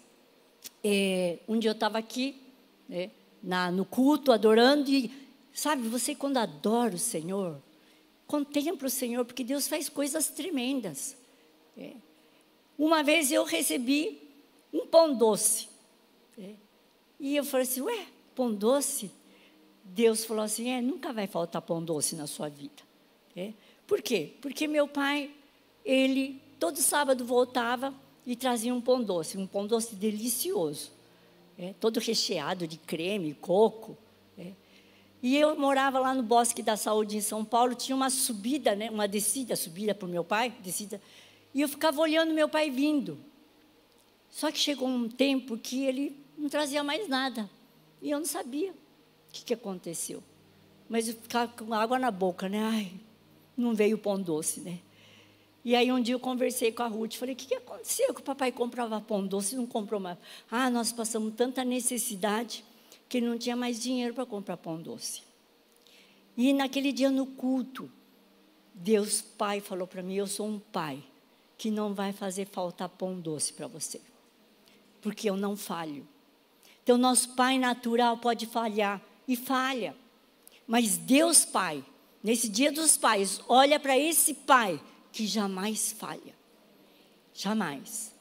é, 0.83 1.37
um 1.47 1.59
dia 1.59 1.69
eu 1.69 1.73
estava 1.73 1.99
aqui, 1.99 2.41
né, 2.89 3.11
na, 3.43 3.69
no 3.69 3.85
culto, 3.85 4.31
adorando, 4.31 4.89
e, 4.89 5.22
sabe, 5.53 5.87
você 5.87 6.15
quando 6.15 6.37
adora 6.37 6.95
o 6.95 6.99
Senhor, 6.99 7.61
contempla 8.25 8.87
o 8.87 8.91
Senhor, 8.91 9.23
porque 9.25 9.43
Deus 9.43 9.67
faz 9.67 9.87
coisas 9.89 10.29
tremendas. 10.29 11.15
É. 11.77 11.93
Uma 12.77 13.03
vez 13.03 13.31
eu 13.31 13.43
recebi 13.43 14.19
um 14.73 14.87
pão 14.87 15.15
doce. 15.15 15.67
É. 16.37 16.53
E 17.19 17.35
eu 17.35 17.45
falei 17.45 17.67
assim, 17.67 17.81
ué, 17.81 18.07
pão 18.35 18.53
doce? 18.53 19.11
Deus 19.83 20.25
falou 20.25 20.43
assim: 20.43 20.69
é, 20.69 20.81
nunca 20.81 21.11
vai 21.11 21.27
faltar 21.27 21.61
pão 21.61 21.83
doce 21.83 22.15
na 22.15 22.25
sua 22.25 22.49
vida. 22.49 22.81
É. 23.35 23.53
Por 23.85 24.01
quê? 24.01 24.33
Porque 24.41 24.67
meu 24.67 24.87
pai, 24.87 25.29
ele 25.83 26.41
todo 26.59 26.77
sábado 26.77 27.25
voltava 27.25 27.93
e 28.25 28.35
trazia 28.35 28.73
um 28.73 28.81
pão 28.81 29.03
doce, 29.03 29.37
um 29.37 29.45
pão 29.45 29.67
doce 29.67 29.95
delicioso, 29.95 30.91
é, 31.57 31.73
todo 31.79 31.99
recheado 31.99 32.65
de 32.65 32.77
creme, 32.77 33.33
coco. 33.33 33.97
E 35.23 35.35
eu 35.35 35.57
morava 35.57 35.99
lá 35.99 36.13
no 36.13 36.21
Bosque 36.21 36.61
da 36.61 36.77
Saúde 36.77 37.17
em 37.17 37.21
São 37.21 37.43
Paulo, 37.43 37.73
tinha 37.73 37.95
uma 37.95 38.11
subida, 38.11 38.75
né, 38.75 38.91
uma 38.91 39.07
descida, 39.07 39.55
subida 39.55 39.95
para 39.95 40.05
o 40.05 40.11
meu 40.11 40.23
pai, 40.23 40.53
descida, 40.61 41.01
e 41.53 41.61
eu 41.61 41.67
ficava 41.69 41.99
olhando 42.01 42.33
meu 42.33 42.47
pai 42.47 42.69
vindo. 42.69 43.17
Só 44.29 44.51
que 44.51 44.59
chegou 44.59 44.87
um 44.87 45.09
tempo 45.09 45.57
que 45.57 45.85
ele 45.85 46.15
não 46.37 46.49
trazia 46.49 46.83
mais 46.83 47.07
nada, 47.07 47.49
e 48.01 48.11
eu 48.11 48.19
não 48.19 48.25
sabia 48.25 48.73
que, 49.33 49.43
que 49.43 49.53
aconteceu? 49.55 50.23
Mas 50.87 51.07
eu 51.07 51.15
ficava 51.15 51.51
com 51.51 51.73
água 51.73 51.97
na 51.97 52.11
boca, 52.11 52.47
né? 52.47 52.59
Ai, 52.59 52.91
não 53.57 53.73
veio 53.73 53.95
o 53.95 53.99
pão 53.99 54.21
doce, 54.21 54.59
né? 54.59 54.79
E 55.65 55.75
aí 55.75 55.91
um 55.91 55.99
dia 55.99 56.13
eu 56.13 56.19
conversei 56.19 56.71
com 56.71 56.83
a 56.83 56.87
Ruth, 56.87 57.15
falei, 57.15 57.33
o 57.33 57.37
que, 57.37 57.47
que 57.47 57.55
aconteceu 57.55 58.13
que 58.13 58.21
o 58.21 58.23
papai 58.23 58.51
comprava 58.51 59.01
pão 59.01 59.25
doce 59.25 59.55
e 59.55 59.57
não 59.57 59.65
comprou 59.65 59.99
mais? 59.99 60.17
Ah, 60.51 60.69
nós 60.69 60.91
passamos 60.91 61.33
tanta 61.35 61.63
necessidade 61.65 62.63
que 63.13 63.21
não 63.21 63.37
tinha 63.37 63.55
mais 63.55 63.79
dinheiro 63.79 64.11
para 64.11 64.25
comprar 64.25 64.57
pão 64.57 64.81
doce. 64.81 65.21
E 66.35 66.51
naquele 66.51 66.91
dia 66.91 67.11
no 67.11 67.27
culto, 67.27 67.87
Deus 68.73 69.21
Pai 69.21 69.59
falou 69.59 69.85
para 69.85 70.01
mim, 70.01 70.15
eu 70.15 70.25
sou 70.25 70.47
um 70.47 70.57
pai 70.57 71.03
que 71.55 71.69
não 71.69 71.93
vai 71.93 72.11
fazer 72.11 72.47
faltar 72.47 72.89
pão 72.89 73.19
doce 73.19 73.53
para 73.53 73.67
você. 73.67 74.01
Porque 74.99 75.29
eu 75.29 75.37
não 75.37 75.55
falho. 75.55 76.07
Então, 76.81 76.97
nosso 76.97 77.35
pai 77.35 77.59
natural 77.59 78.17
pode 78.17 78.47
falhar, 78.47 78.99
e 79.27 79.35
falha. 79.35 79.95
Mas 80.65 80.97
Deus 80.97 81.45
Pai, 81.45 81.85
nesse 82.23 82.49
dia 82.49 82.71
dos 82.71 82.97
pais, 82.97 83.39
olha 83.47 83.79
para 83.79 83.95
esse 83.95 84.33
pai 84.33 84.81
que 85.11 85.27
jamais 85.27 85.91
falha. 85.91 86.33
Jamais. 87.31 88.11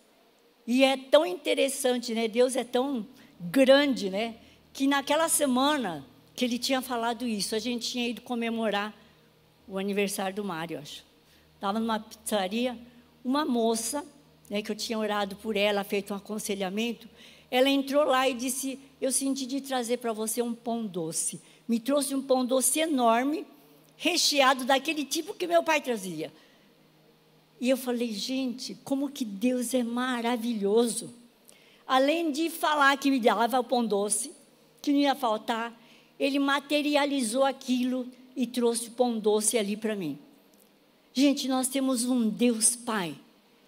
E 0.66 0.84
é 0.84 0.98
tão 0.98 1.24
interessante, 1.24 2.12
né? 2.12 2.28
Deus 2.28 2.56
é 2.56 2.62
tão 2.62 3.06
grande, 3.40 4.10
né? 4.10 4.36
Que 4.72 4.86
naquela 4.86 5.28
semana 5.28 6.04
que 6.34 6.44
ele 6.44 6.58
tinha 6.58 6.80
falado 6.80 7.26
isso, 7.26 7.54
a 7.54 7.58
gente 7.58 7.90
tinha 7.90 8.08
ido 8.08 8.22
comemorar 8.22 8.94
o 9.68 9.78
aniversário 9.78 10.34
do 10.34 10.44
Mário, 10.44 10.78
acho. 10.78 11.04
Estava 11.54 11.78
numa 11.78 12.00
pizzaria, 12.00 12.78
uma 13.24 13.44
moça, 13.44 14.04
né, 14.48 14.62
que 14.62 14.70
eu 14.70 14.76
tinha 14.76 14.98
orado 14.98 15.36
por 15.36 15.56
ela, 15.56 15.84
feito 15.84 16.12
um 16.12 16.16
aconselhamento, 16.16 17.08
ela 17.50 17.68
entrou 17.68 18.04
lá 18.04 18.28
e 18.28 18.34
disse: 18.34 18.78
Eu 19.00 19.12
senti 19.12 19.44
de 19.44 19.60
trazer 19.60 19.98
para 19.98 20.12
você 20.12 20.40
um 20.40 20.54
pão 20.54 20.86
doce. 20.86 21.40
Me 21.68 21.78
trouxe 21.78 22.14
um 22.14 22.22
pão 22.22 22.44
doce 22.44 22.80
enorme, 22.80 23.46
recheado 23.96 24.64
daquele 24.64 25.04
tipo 25.04 25.34
que 25.34 25.46
meu 25.46 25.62
pai 25.62 25.80
trazia. 25.80 26.32
E 27.60 27.70
eu 27.70 27.76
falei, 27.76 28.12
gente, 28.12 28.74
como 28.82 29.08
que 29.08 29.24
Deus 29.24 29.72
é 29.72 29.84
maravilhoso. 29.84 31.14
Além 31.86 32.32
de 32.32 32.50
falar 32.50 32.96
que 32.96 33.08
me 33.08 33.20
dava 33.20 33.60
o 33.60 33.62
pão 33.62 33.86
doce, 33.86 34.32
que 34.82 34.92
não 34.92 34.98
ia 34.98 35.14
faltar, 35.14 35.72
ele 36.18 36.38
materializou 36.38 37.44
aquilo 37.44 38.06
e 38.36 38.46
trouxe 38.46 38.90
pão 38.90 39.18
doce 39.18 39.56
ali 39.56 39.76
para 39.76 39.94
mim. 39.94 40.18
Gente, 41.14 41.46
nós 41.46 41.68
temos 41.68 42.04
um 42.04 42.28
Deus 42.28 42.74
Pai 42.74 43.14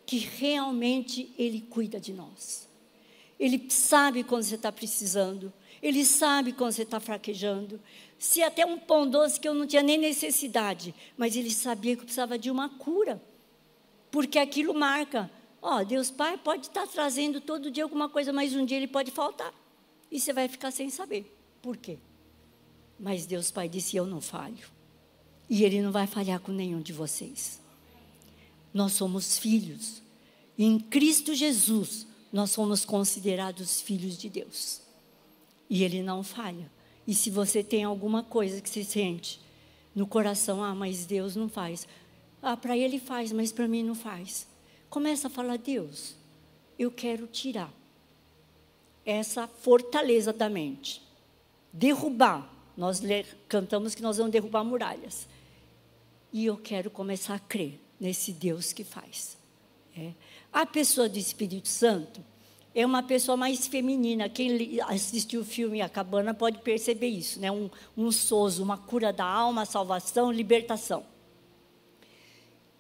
que 0.07 0.19
realmente 0.19 1.33
Ele 1.39 1.61
cuida 1.61 2.01
de 2.01 2.13
nós. 2.13 2.69
Ele 3.39 3.67
sabe 3.69 4.23
quando 4.25 4.43
você 4.43 4.55
está 4.55 4.71
precisando, 4.71 5.53
Ele 5.83 6.05
sabe 6.05 6.53
quando 6.53 6.73
você 6.73 6.83
está 6.83 7.01
fraquejando. 7.01 7.81
Se 8.19 8.43
até 8.43 8.65
um 8.65 8.79
pão 8.79 9.09
doce 9.09 9.39
que 9.39 9.49
eu 9.49 9.55
não 9.55 9.67
tinha 9.67 9.83
nem 9.83 9.99
necessidade, 9.99 10.95
mas 11.17 11.37
Ele 11.37 11.51
sabia 11.51 11.95
que 11.95 12.01
eu 12.03 12.07
precisava 12.07 12.39
de 12.39 12.51
uma 12.51 12.69
cura, 12.69 13.21
porque 14.11 14.39
aquilo 14.39 14.73
marca. 14.73 15.31
Ó, 15.61 15.81
oh, 15.81 15.85
Deus 15.85 16.11
Pai 16.11 16.39
pode 16.39 16.69
estar 16.69 16.83
tá 16.83 16.87
trazendo 16.87 17.41
todo 17.41 17.71
dia 17.71 17.85
alguma 17.85 18.09
coisa, 18.09 18.33
mas 18.33 18.55
um 18.55 18.65
dia 18.65 18.77
Ele 18.77 18.87
pode 18.87 19.11
faltar. 19.11 19.53
E 20.15 20.21
você 20.21 20.33
vai 20.33 20.47
ficar 20.47 20.71
sem 20.71 20.89
saber. 20.91 21.37
Por 21.61 21.77
quê? 21.77 21.99
Mas 23.01 23.27
Deus 23.27 23.51
Pai 23.51 23.69
disse: 23.69 23.97
Eu 23.97 24.07
não 24.07 24.21
falho. 24.21 24.65
E 25.51 25.65
Ele 25.65 25.83
não 25.83 25.91
vai 25.91 26.07
falhar 26.07 26.39
com 26.39 26.53
nenhum 26.53 26.81
de 26.81 26.93
vocês. 26.93 27.61
Nós 28.73 28.93
somos 28.93 29.37
filhos. 29.37 30.01
E 30.57 30.65
em 30.65 30.79
Cristo 30.79 31.35
Jesus, 31.35 32.07
nós 32.33 32.53
somos 32.53 32.85
considerados 32.85 33.81
filhos 33.81 34.17
de 34.17 34.29
Deus. 34.29 34.83
E 35.69 35.83
Ele 35.83 36.01
não 36.01 36.23
falha. 36.23 36.71
E 37.05 37.13
se 37.13 37.29
você 37.29 37.65
tem 37.65 37.83
alguma 37.83 38.23
coisa 38.23 38.61
que 38.61 38.71
se 38.71 38.85
sente 38.85 39.41
no 39.97 40.07
coração, 40.07 40.63
ah, 40.63 40.77
mas 40.77 41.07
Deus 41.07 41.35
não 41.35 41.49
faz. 41.49 41.89
Ah, 42.41 42.57
para 42.57 42.79
Ele 42.79 43.01
faz, 43.01 43.33
mas 43.33 43.51
para 43.51 43.67
mim 43.67 43.83
não 43.83 43.97
faz. 43.97 44.47
Começa 44.89 45.27
a 45.27 45.31
falar, 45.31 45.59
Deus, 45.59 46.15
eu 46.79 46.93
quero 46.93 47.27
tirar 47.27 47.75
essa 49.05 49.47
fortaleza 49.47 50.33
da 50.33 50.49
mente. 50.49 51.03
Derrubar. 51.73 52.51
Nós 52.77 53.01
cantamos 53.49 53.95
que 53.95 54.03
nós 54.03 54.17
vamos 54.17 54.33
derrubar 54.33 54.65
muralhas. 54.65 55.29
E 56.33 56.47
eu 56.47 56.57
quero 56.57 56.91
começar 56.91 57.35
a 57.35 57.39
crer 57.39 57.81
nesse 58.01 58.33
Deus 58.33 58.73
que 58.73 58.83
faz. 58.83 59.37
É. 59.97 60.13
A 60.53 60.67
pessoa 60.67 61.09
do 61.09 61.19
Espírito 61.19 61.69
Santo 61.69 62.21
é 62.75 62.85
uma 62.85 63.03
pessoa 63.03 63.37
mais 63.37 63.67
feminina. 63.69 64.29
Quem 64.29 64.81
assistiu 64.89 65.43
o 65.43 65.45
filme 65.45 65.81
A 65.81 65.89
Cabana 65.89 66.35
pode 66.35 66.59
perceber 66.59 67.07
isso, 67.07 67.39
né? 67.39 67.51
Um, 67.51 67.71
um 67.97 68.11
sozo, 68.11 68.63
uma 68.63 68.77
cura 68.77 69.13
da 69.13 69.25
alma, 69.25 69.65
salvação, 69.65 70.33
libertação. 70.33 71.05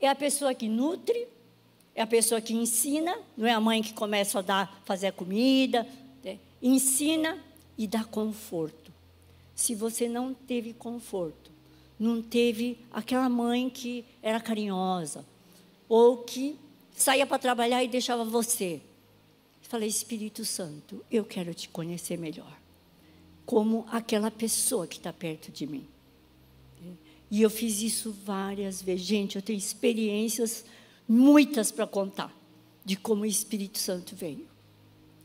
É 0.00 0.08
a 0.08 0.14
pessoa 0.14 0.52
que 0.52 0.68
nutre, 0.68 1.28
é 1.94 2.02
a 2.02 2.06
pessoa 2.06 2.40
que 2.40 2.52
ensina, 2.52 3.16
não 3.36 3.46
é 3.46 3.52
a 3.52 3.60
mãe 3.60 3.80
que 3.80 3.92
começa 3.92 4.40
a 4.40 4.42
dar, 4.42 4.82
fazer 4.84 5.06
a 5.06 5.12
comida? 5.12 5.86
Ensina 6.64 7.38
e 7.76 7.86
dá 7.86 8.02
conforto. 8.02 8.90
Se 9.54 9.74
você 9.74 10.08
não 10.08 10.32
teve 10.32 10.72
conforto, 10.72 11.52
não 11.98 12.22
teve 12.22 12.78
aquela 12.90 13.28
mãe 13.28 13.68
que 13.68 14.04
era 14.22 14.40
carinhosa, 14.40 15.24
ou 15.88 16.18
que 16.18 16.58
saía 16.96 17.26
para 17.26 17.38
trabalhar 17.38 17.84
e 17.84 17.88
deixava 17.88 18.24
você. 18.24 18.80
Falei, 19.62 19.88
Espírito 19.88 20.44
Santo, 20.44 21.04
eu 21.10 21.24
quero 21.24 21.52
te 21.54 21.68
conhecer 21.68 22.18
melhor, 22.18 22.58
como 23.44 23.86
aquela 23.90 24.30
pessoa 24.30 24.86
que 24.86 24.96
está 24.96 25.12
perto 25.12 25.52
de 25.52 25.66
mim. 25.66 25.86
E 27.30 27.42
eu 27.42 27.50
fiz 27.50 27.82
isso 27.82 28.12
várias 28.24 28.80
vezes. 28.80 29.04
Gente, 29.04 29.36
eu 29.36 29.42
tenho 29.42 29.58
experiências 29.58 30.64
muitas 31.08 31.70
para 31.72 31.86
contar 31.86 32.34
de 32.84 32.96
como 32.96 33.22
o 33.22 33.26
Espírito 33.26 33.78
Santo 33.78 34.14
veio. 34.14 34.53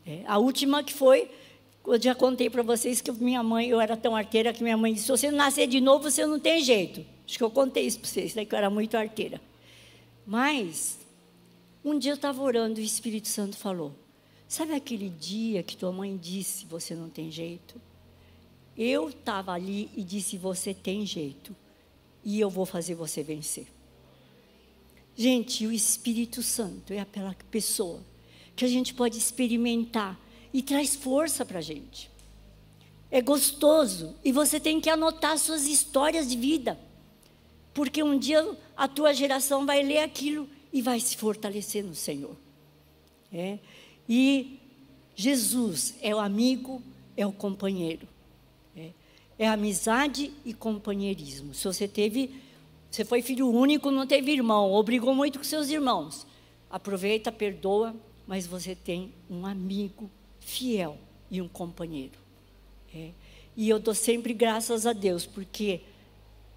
É, 0.09 0.23
a 0.25 0.39
última 0.39 0.83
que 0.83 0.91
foi 0.91 1.29
eu 1.85 2.01
já 2.01 2.13
contei 2.13 2.49
para 2.49 2.61
vocês 2.61 3.01
que 3.01 3.11
minha 3.11 3.41
mãe, 3.41 3.67
eu 3.69 3.79
era 3.81 3.97
tão 3.97 4.15
arteira 4.15 4.53
que 4.53 4.61
minha 4.61 4.77
mãe 4.77 4.93
disse: 4.93 5.05
se 5.05 5.11
você 5.11 5.31
nascer 5.31 5.67
de 5.67 5.79
novo, 5.79 6.09
você 6.09 6.25
não 6.25 6.39
tem 6.39 6.63
jeito. 6.63 7.05
Acho 7.25 7.37
que 7.37 7.43
eu 7.43 7.49
contei 7.49 7.85
isso 7.85 7.99
para 7.99 8.09
vocês, 8.09 8.35
né, 8.35 8.45
que 8.45 8.53
eu 8.53 8.57
era 8.57 8.69
muito 8.69 8.95
arteira. 8.97 9.41
Mas, 10.25 10.99
um 11.83 11.97
dia 11.97 12.11
eu 12.11 12.15
estava 12.15 12.41
orando 12.41 12.79
e 12.79 12.83
o 12.83 12.85
Espírito 12.85 13.27
Santo 13.27 13.57
falou: 13.57 13.93
Sabe 14.47 14.73
aquele 14.73 15.09
dia 15.09 15.63
que 15.63 15.77
tua 15.77 15.91
mãe 15.91 16.17
disse: 16.17 16.65
Você 16.65 16.93
não 16.93 17.09
tem 17.09 17.31
jeito? 17.31 17.79
Eu 18.77 19.09
estava 19.09 19.51
ali 19.51 19.89
e 19.95 20.03
disse: 20.03 20.37
Você 20.37 20.73
tem 20.73 21.05
jeito. 21.05 21.55
E 22.23 22.39
eu 22.39 22.49
vou 22.49 22.65
fazer 22.65 22.95
você 22.95 23.23
vencer. 23.23 23.67
Gente, 25.15 25.65
o 25.65 25.71
Espírito 25.71 26.43
Santo 26.43 26.93
é 26.93 26.99
aquela 26.99 27.35
pessoa 27.49 28.01
que 28.59 28.65
a 28.65 28.67
gente 28.67 28.93
pode 28.93 29.17
experimentar 29.17 30.19
e 30.53 30.61
traz 30.61 30.93
força 30.93 31.45
para 31.45 31.59
a 31.59 31.61
gente. 31.61 32.11
É 33.09 33.21
gostoso 33.21 34.13
e 34.21 34.33
você 34.33 34.59
tem 34.59 34.81
que 34.81 34.89
anotar 34.89 35.37
suas 35.37 35.65
histórias 35.65 36.27
de 36.29 36.35
vida, 36.35 36.77
porque 37.73 38.03
um 38.03 38.19
dia 38.19 38.45
a 38.75 38.85
tua 38.85 39.13
geração 39.13 39.65
vai 39.65 39.81
ler 39.81 39.99
aquilo 39.99 40.45
e 40.73 40.81
vai 40.81 40.99
se 40.99 41.15
fortalecer 41.15 41.85
no 41.85 41.95
Senhor. 41.95 42.35
É? 43.31 43.59
E 44.09 44.59
Jesus 45.15 45.95
é 46.01 46.13
o 46.13 46.19
amigo, 46.19 46.83
é 47.15 47.25
o 47.25 47.31
companheiro. 47.31 48.05
É, 48.75 48.89
é 49.39 49.47
amizade 49.47 50.33
e 50.43 50.53
companheirismo. 50.53 51.53
Se 51.53 51.63
você 51.63 51.87
teve, 51.87 52.29
você 52.91 53.05
foi 53.05 53.21
filho 53.21 53.49
único, 53.49 53.89
não 53.89 54.05
teve 54.05 54.33
irmão, 54.33 54.73
obrigou 54.73 55.15
muito 55.15 55.39
com 55.39 55.45
seus 55.45 55.69
irmãos. 55.69 56.27
Aproveita, 56.69 57.31
perdoa, 57.31 57.95
mas 58.29 58.45
você 58.45 58.75
tem 58.75 59.11
um 59.27 59.43
amigo 59.43 60.07
fiel 60.39 60.99
e 61.31 61.41
um 61.41 61.47
companheiro. 61.47 62.13
É. 62.93 63.09
E 63.57 63.67
eu 63.67 63.79
dou 63.79 63.95
sempre 63.95 64.35
graças 64.35 64.85
a 64.85 64.93
Deus, 64.93 65.25
porque 65.25 65.81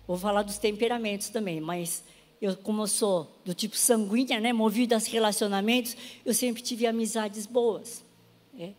vou 0.07 0.19
falar 0.19 0.43
dos 0.43 0.59
temperamentos 0.59 1.31
também, 1.31 1.63
mas 1.63 2.05
eu, 2.43 2.55
como 2.59 2.83
eu 2.83 2.87
sou 2.87 3.41
do 3.43 3.55
tipo 3.55 3.75
sanguínea, 3.75 4.39
né, 4.39 4.53
movida 4.53 4.97
a 4.97 4.99
relacionamentos, 4.99 5.97
eu 6.27 6.35
sempre 6.35 6.61
tive 6.61 6.87
amizades 6.87 7.47
boas. 7.47 8.05
É. 8.61 8.73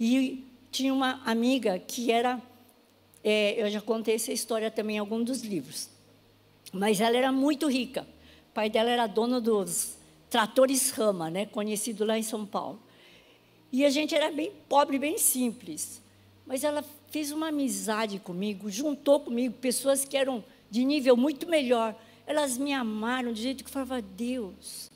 E 0.00 0.42
tinha 0.70 0.94
uma 0.94 1.20
amiga 1.26 1.78
que 1.78 2.10
era, 2.10 2.40
é, 3.22 3.62
eu 3.62 3.70
já 3.70 3.82
contei 3.82 4.14
essa 4.14 4.32
história 4.32 4.70
também 4.70 4.96
em 4.96 5.00
algum 5.00 5.22
dos 5.22 5.42
livros, 5.42 5.90
mas 6.72 6.98
ela 6.98 7.14
era 7.14 7.30
muito 7.30 7.68
rica. 7.68 8.08
O 8.50 8.54
pai 8.54 8.70
dela 8.70 8.88
era 8.88 9.06
dono 9.06 9.38
dos 9.38 9.97
tratores 10.30 10.90
Rama, 10.90 11.30
né, 11.30 11.46
conhecido 11.46 12.04
lá 12.04 12.18
em 12.18 12.22
São 12.22 12.44
Paulo. 12.44 12.80
E 13.70 13.84
a 13.84 13.90
gente 13.90 14.14
era 14.14 14.30
bem 14.30 14.52
pobre, 14.68 14.98
bem 14.98 15.18
simples. 15.18 16.02
Mas 16.46 16.64
ela 16.64 16.82
fez 17.10 17.30
uma 17.30 17.48
amizade 17.48 18.18
comigo, 18.18 18.70
juntou 18.70 19.20
comigo 19.20 19.54
pessoas 19.54 20.04
que 20.04 20.16
eram 20.16 20.42
de 20.70 20.84
nível 20.84 21.16
muito 21.16 21.46
melhor. 21.46 21.94
Elas 22.26 22.56
me 22.56 22.72
amaram 22.72 23.32
de 23.32 23.42
jeito 23.42 23.64
que 23.64 23.68
eu 23.68 23.72
falava, 23.72 24.00
Deus, 24.00 24.90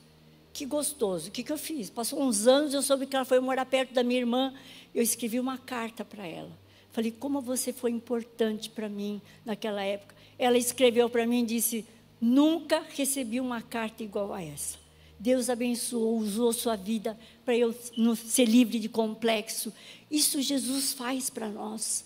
que 0.51 0.65
gostoso. 0.65 1.29
O 1.29 1.31
que, 1.31 1.43
que 1.43 1.51
eu 1.51 1.57
fiz? 1.57 1.89
Passou 1.89 2.21
uns 2.21 2.47
anos, 2.47 2.73
eu 2.73 2.81
soube 2.81 3.05
que 3.05 3.15
ela 3.15 3.25
foi 3.25 3.39
morar 3.39 3.65
perto 3.65 3.93
da 3.93 4.03
minha 4.03 4.19
irmã. 4.19 4.53
Eu 4.93 5.03
escrevi 5.03 5.39
uma 5.39 5.57
carta 5.57 6.03
para 6.03 6.25
ela. 6.25 6.51
Falei, 6.91 7.11
como 7.11 7.41
você 7.41 7.73
foi 7.73 7.91
importante 7.91 8.69
para 8.69 8.87
mim 8.87 9.21
naquela 9.43 9.83
época. 9.83 10.15
Ela 10.37 10.57
escreveu 10.57 11.09
para 11.09 11.25
mim 11.25 11.41
e 11.43 11.45
disse: 11.45 11.85
Nunca 12.21 12.83
recebi 12.89 13.39
uma 13.39 13.61
carta 13.61 14.03
igual 14.03 14.33
a 14.33 14.41
essa. 14.41 14.82
Deus 15.23 15.49
abençoou, 15.49 16.17
usou 16.17 16.51
sua 16.51 16.75
vida 16.75 17.17
para 17.45 17.55
eu 17.55 17.73
ser 18.13 18.43
livre 18.43 18.77
de 18.77 18.89
complexo. 18.89 19.71
Isso 20.11 20.41
Jesus 20.41 20.91
faz 20.91 21.29
para 21.29 21.47
nós. 21.47 22.03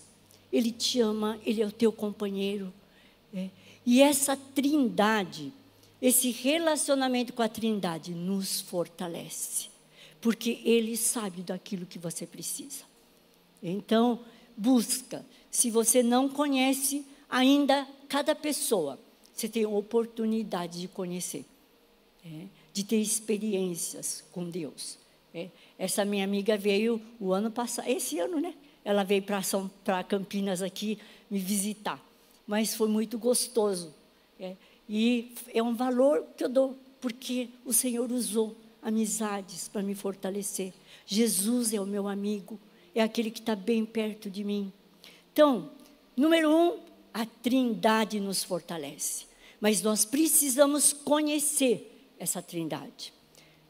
Ele 0.52 0.70
te 0.70 1.00
ama, 1.00 1.36
Ele 1.44 1.60
é 1.60 1.66
o 1.66 1.72
teu 1.72 1.90
companheiro. 1.90 2.72
É. 3.34 3.48
E 3.84 4.00
essa 4.00 4.36
trindade, 4.36 5.52
esse 6.00 6.30
relacionamento 6.30 7.32
com 7.32 7.42
a 7.42 7.48
trindade 7.48 8.12
nos 8.12 8.60
fortalece, 8.60 9.68
porque 10.20 10.60
Ele 10.62 10.96
sabe 10.96 11.42
daquilo 11.42 11.86
que 11.86 11.98
você 11.98 12.24
precisa. 12.24 12.84
Então, 13.60 14.20
busca. 14.56 15.26
Se 15.50 15.72
você 15.72 16.04
não 16.04 16.28
conhece 16.28 17.04
ainda 17.28 17.84
cada 18.08 18.32
pessoa, 18.32 18.96
você 19.34 19.48
tem 19.48 19.64
a 19.64 19.68
oportunidade 19.68 20.80
de 20.80 20.86
conhecer. 20.86 21.44
É 22.24 22.57
de 22.78 22.84
ter 22.84 23.00
experiências 23.00 24.22
com 24.30 24.48
Deus. 24.48 24.98
É, 25.34 25.48
essa 25.76 26.04
minha 26.04 26.22
amiga 26.22 26.56
veio 26.56 27.02
o 27.18 27.32
ano 27.32 27.50
passado, 27.50 27.88
esse 27.88 28.20
ano, 28.20 28.40
né? 28.40 28.54
ela 28.84 29.02
veio 29.02 29.20
para 29.20 30.04
Campinas 30.04 30.62
aqui 30.62 30.96
me 31.28 31.40
visitar. 31.40 32.00
Mas 32.46 32.76
foi 32.76 32.88
muito 32.88 33.18
gostoso. 33.18 33.92
É, 34.38 34.54
e 34.88 35.34
é 35.52 35.60
um 35.60 35.74
valor 35.74 36.24
que 36.36 36.44
eu 36.44 36.48
dou, 36.48 36.78
porque 37.00 37.48
o 37.64 37.72
Senhor 37.72 38.12
usou 38.12 38.56
amizades 38.80 39.66
para 39.66 39.82
me 39.82 39.96
fortalecer. 39.96 40.72
Jesus 41.04 41.74
é 41.74 41.80
o 41.80 41.86
meu 41.86 42.06
amigo, 42.06 42.60
é 42.94 43.02
aquele 43.02 43.32
que 43.32 43.40
está 43.40 43.56
bem 43.56 43.84
perto 43.84 44.30
de 44.30 44.44
mim. 44.44 44.72
Então, 45.32 45.72
número 46.16 46.48
um, 46.48 46.78
a 47.12 47.26
trindade 47.26 48.20
nos 48.20 48.44
fortalece. 48.44 49.26
Mas 49.60 49.82
nós 49.82 50.04
precisamos 50.04 50.92
conhecer 50.92 51.97
essa 52.18 52.42
trindade. 52.42 53.12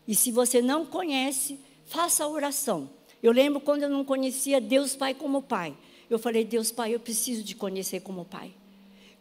E 0.06 0.14
se 0.14 0.32
você 0.32 0.62
não 0.62 0.86
conhece, 0.86 1.58
faça 1.86 2.24
a 2.24 2.28
oração. 2.28 2.88
Eu 3.22 3.32
lembro 3.32 3.60
quando 3.60 3.82
eu 3.82 3.90
não 3.90 4.04
conhecia 4.04 4.60
Deus 4.60 4.94
Pai 4.96 5.14
como 5.14 5.42
Pai. 5.42 5.76
Eu 6.08 6.18
falei, 6.18 6.44
Deus 6.44 6.70
Pai, 6.70 6.94
eu 6.94 7.00
preciso 7.00 7.42
de 7.42 7.54
conhecer 7.54 8.00
como 8.00 8.24
Pai. 8.24 8.52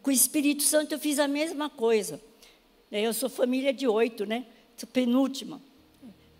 Com 0.02 0.10
o 0.10 0.12
Espírito 0.12 0.62
Santo 0.62 0.92
eu 0.92 0.98
fiz 0.98 1.18
a 1.18 1.28
mesma 1.28 1.68
coisa. 1.68 2.20
Eu 2.90 3.12
sou 3.12 3.28
família 3.28 3.72
de 3.72 3.86
oito, 3.86 4.24
né? 4.24 4.46
Sou 4.76 4.88
penúltima. 4.88 5.60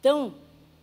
Então, 0.01 0.35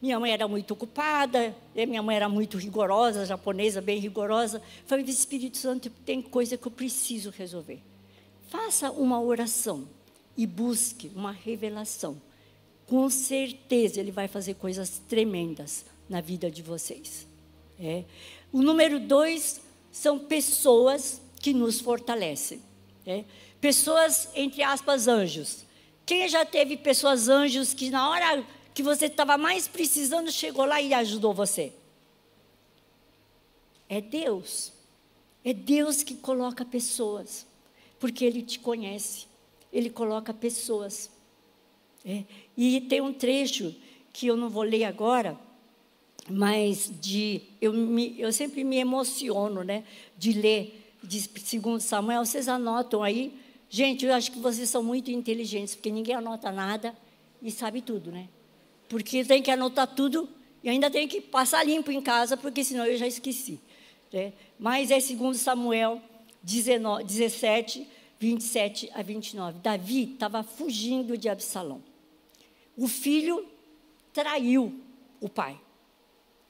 minha 0.02 0.20
mãe 0.20 0.32
era 0.32 0.48
muito 0.48 0.72
ocupada, 0.72 1.56
minha 1.74 2.04
mãe 2.04 2.16
era 2.16 2.30
muito 2.30 2.58
rigorosa, 2.58 3.26
japonesa, 3.26 3.82
bem 3.82 3.98
rigorosa. 4.00 4.62
Falei, 4.86 5.04
Espírito 5.06 5.58
Santo, 5.58 5.90
tem 6.06 6.22
coisa 6.22 6.58
que 6.58 6.68
eu 6.68 6.72
preciso 6.72 7.32
resolver. 7.32 7.82
Faça 8.50 8.92
uma 8.92 9.20
oração 9.20 9.88
e 10.38 10.46
busque 10.46 11.12
uma 11.16 11.32
revelação. 11.32 12.22
Com 12.88 13.10
certeza 13.10 14.00
ele 14.00 14.12
vai 14.12 14.28
fazer 14.28 14.56
coisas 14.56 15.02
tremendas 15.08 15.86
na 16.10 16.22
vida 16.22 16.52
de 16.52 16.62
vocês. 16.62 17.28
É. 17.80 18.04
O 18.52 18.62
número 18.62 19.00
dois 19.00 19.62
são 19.92 20.20
pessoas 20.20 21.22
que 21.40 21.54
nos 21.54 21.80
fortalecem. 21.80 22.62
É. 23.06 23.24
Pessoas, 23.60 24.30
entre 24.36 24.62
aspas, 24.62 25.08
anjos. 25.08 25.66
Quem 26.06 26.28
já 26.28 26.46
teve 26.46 26.78
pessoas 26.78 27.28
anjos 27.30 27.74
que 27.74 27.90
na 27.90 28.10
hora 28.10 28.46
que 28.74 28.84
você 28.84 29.06
estava 29.06 29.38
mais 29.38 29.68
precisando 29.68 30.32
chegou 30.32 30.66
lá 30.66 30.82
e 30.82 30.94
ajudou 30.94 31.34
você? 31.34 31.74
É 33.90 34.02
Deus. 34.02 34.72
É 35.44 35.54
Deus 35.54 36.04
que 36.04 36.16
coloca 36.16 36.66
pessoas, 36.66 37.46
porque 38.00 38.26
Ele 38.26 38.42
te 38.42 38.60
conhece. 38.60 39.28
Ele 39.76 39.90
coloca 39.90 40.34
pessoas. 40.34 41.10
É. 42.06 42.24
E 42.56 42.80
tem 42.80 43.02
um 43.02 43.12
trecho 43.12 43.76
que 44.14 44.28
eu 44.28 44.38
não 44.38 44.50
vou 44.50 44.64
ler 44.64 44.86
agora, 44.86 45.38
mas 46.30 46.90
de 47.02 47.42
eu, 47.60 47.74
me, 47.74 48.16
eu 48.18 48.32
sempre 48.32 48.64
me 48.64 48.78
emociono, 48.78 49.64
né, 49.64 49.84
de 50.18 50.32
ler 50.32 50.94
de 51.04 51.20
segundo 51.20 51.82
Samuel. 51.82 52.26
Vocês 52.26 52.48
anotam 52.48 53.04
aí? 53.04 53.34
Gente, 53.70 54.06
eu 54.06 54.14
acho 54.14 54.32
que 54.32 54.40
vocês 54.40 54.70
são 54.70 54.82
muito 54.82 55.12
inteligentes, 55.12 55.76
porque 55.76 55.92
ninguém 55.92 56.16
anota 56.16 56.52
nada 56.52 56.96
e 57.42 57.52
sabe 57.52 57.82
tudo, 57.82 58.12
né? 58.12 58.30
Porque 58.88 59.26
tem 59.26 59.42
que 59.42 59.52
anotar 59.52 59.88
tudo 59.94 60.30
e 60.64 60.70
ainda 60.70 60.90
tem 60.90 61.10
que 61.10 61.20
passar 61.20 61.66
limpo 61.66 61.92
em 61.92 62.02
casa, 62.02 62.38
porque 62.38 62.64
senão 62.64 62.86
eu 62.86 62.98
já 62.98 63.06
esqueci. 63.06 63.60
Né? 64.14 64.32
Mas 64.58 64.92
é 64.92 65.02
segundo 65.02 65.36
Samuel 65.36 66.02
19, 66.42 67.04
17, 67.04 67.88
27 68.20 68.90
a 68.94 69.02
29. 69.02 69.60
Davi 69.60 70.14
estava 70.14 70.44
fugindo 70.44 71.18
de 71.18 71.30
Absalão. 71.30 71.82
O 72.78 72.88
filho 72.88 73.46
traiu 74.14 74.80
o 75.20 75.30
pai. 75.30 75.60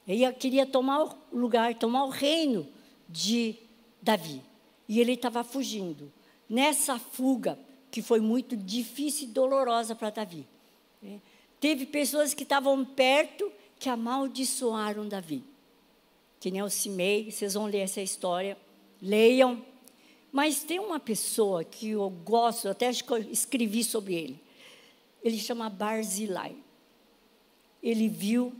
Ele 0.06 0.30
queria 0.34 0.64
tomar 0.64 1.04
o 1.04 1.16
lugar, 1.32 1.74
tomar 1.74 2.04
o 2.04 2.10
reino 2.10 2.66
de 3.08 3.56
Davi. 4.00 4.40
E 4.88 5.00
ele 5.00 5.12
estava 5.12 5.42
fugindo. 5.42 6.12
Nessa 6.48 6.98
fuga, 6.98 7.58
que 7.90 8.00
foi 8.00 8.20
muito 8.20 8.56
difícil 8.56 9.28
e 9.28 9.32
dolorosa 9.32 9.94
para 9.94 10.10
Davi, 10.10 10.46
né? 11.02 11.20
teve 11.58 11.86
pessoas 11.86 12.34
que 12.34 12.44
estavam 12.44 12.84
perto 12.84 13.50
que 13.78 13.88
amaldiçoaram 13.88 15.08
Davi. 15.08 15.42
Que 16.38 16.50
nem 16.50 16.62
o 16.62 16.70
Simei, 16.70 17.30
vocês 17.30 17.54
vão 17.54 17.66
ler 17.66 17.80
essa 17.80 18.00
história, 18.00 18.56
leiam. 19.02 19.64
Mas 20.36 20.62
tem 20.62 20.78
uma 20.78 21.00
pessoa 21.00 21.64
que 21.64 21.92
eu 21.92 22.10
gosto, 22.10 22.68
até 22.68 22.90
escrevi 23.30 23.82
sobre 23.82 24.14
ele. 24.14 24.38
Ele 25.24 25.38
chama 25.38 25.70
Barzilai. 25.70 26.54
Ele 27.82 28.06
viu 28.06 28.52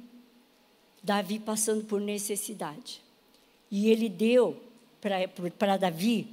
Davi 1.03 1.39
passando 1.39 1.85
por 1.85 2.01
necessidade. 2.01 3.03
E 3.71 3.91
ele 3.91 4.09
deu 4.09 4.59
para 5.59 5.77
Davi, 5.77 6.27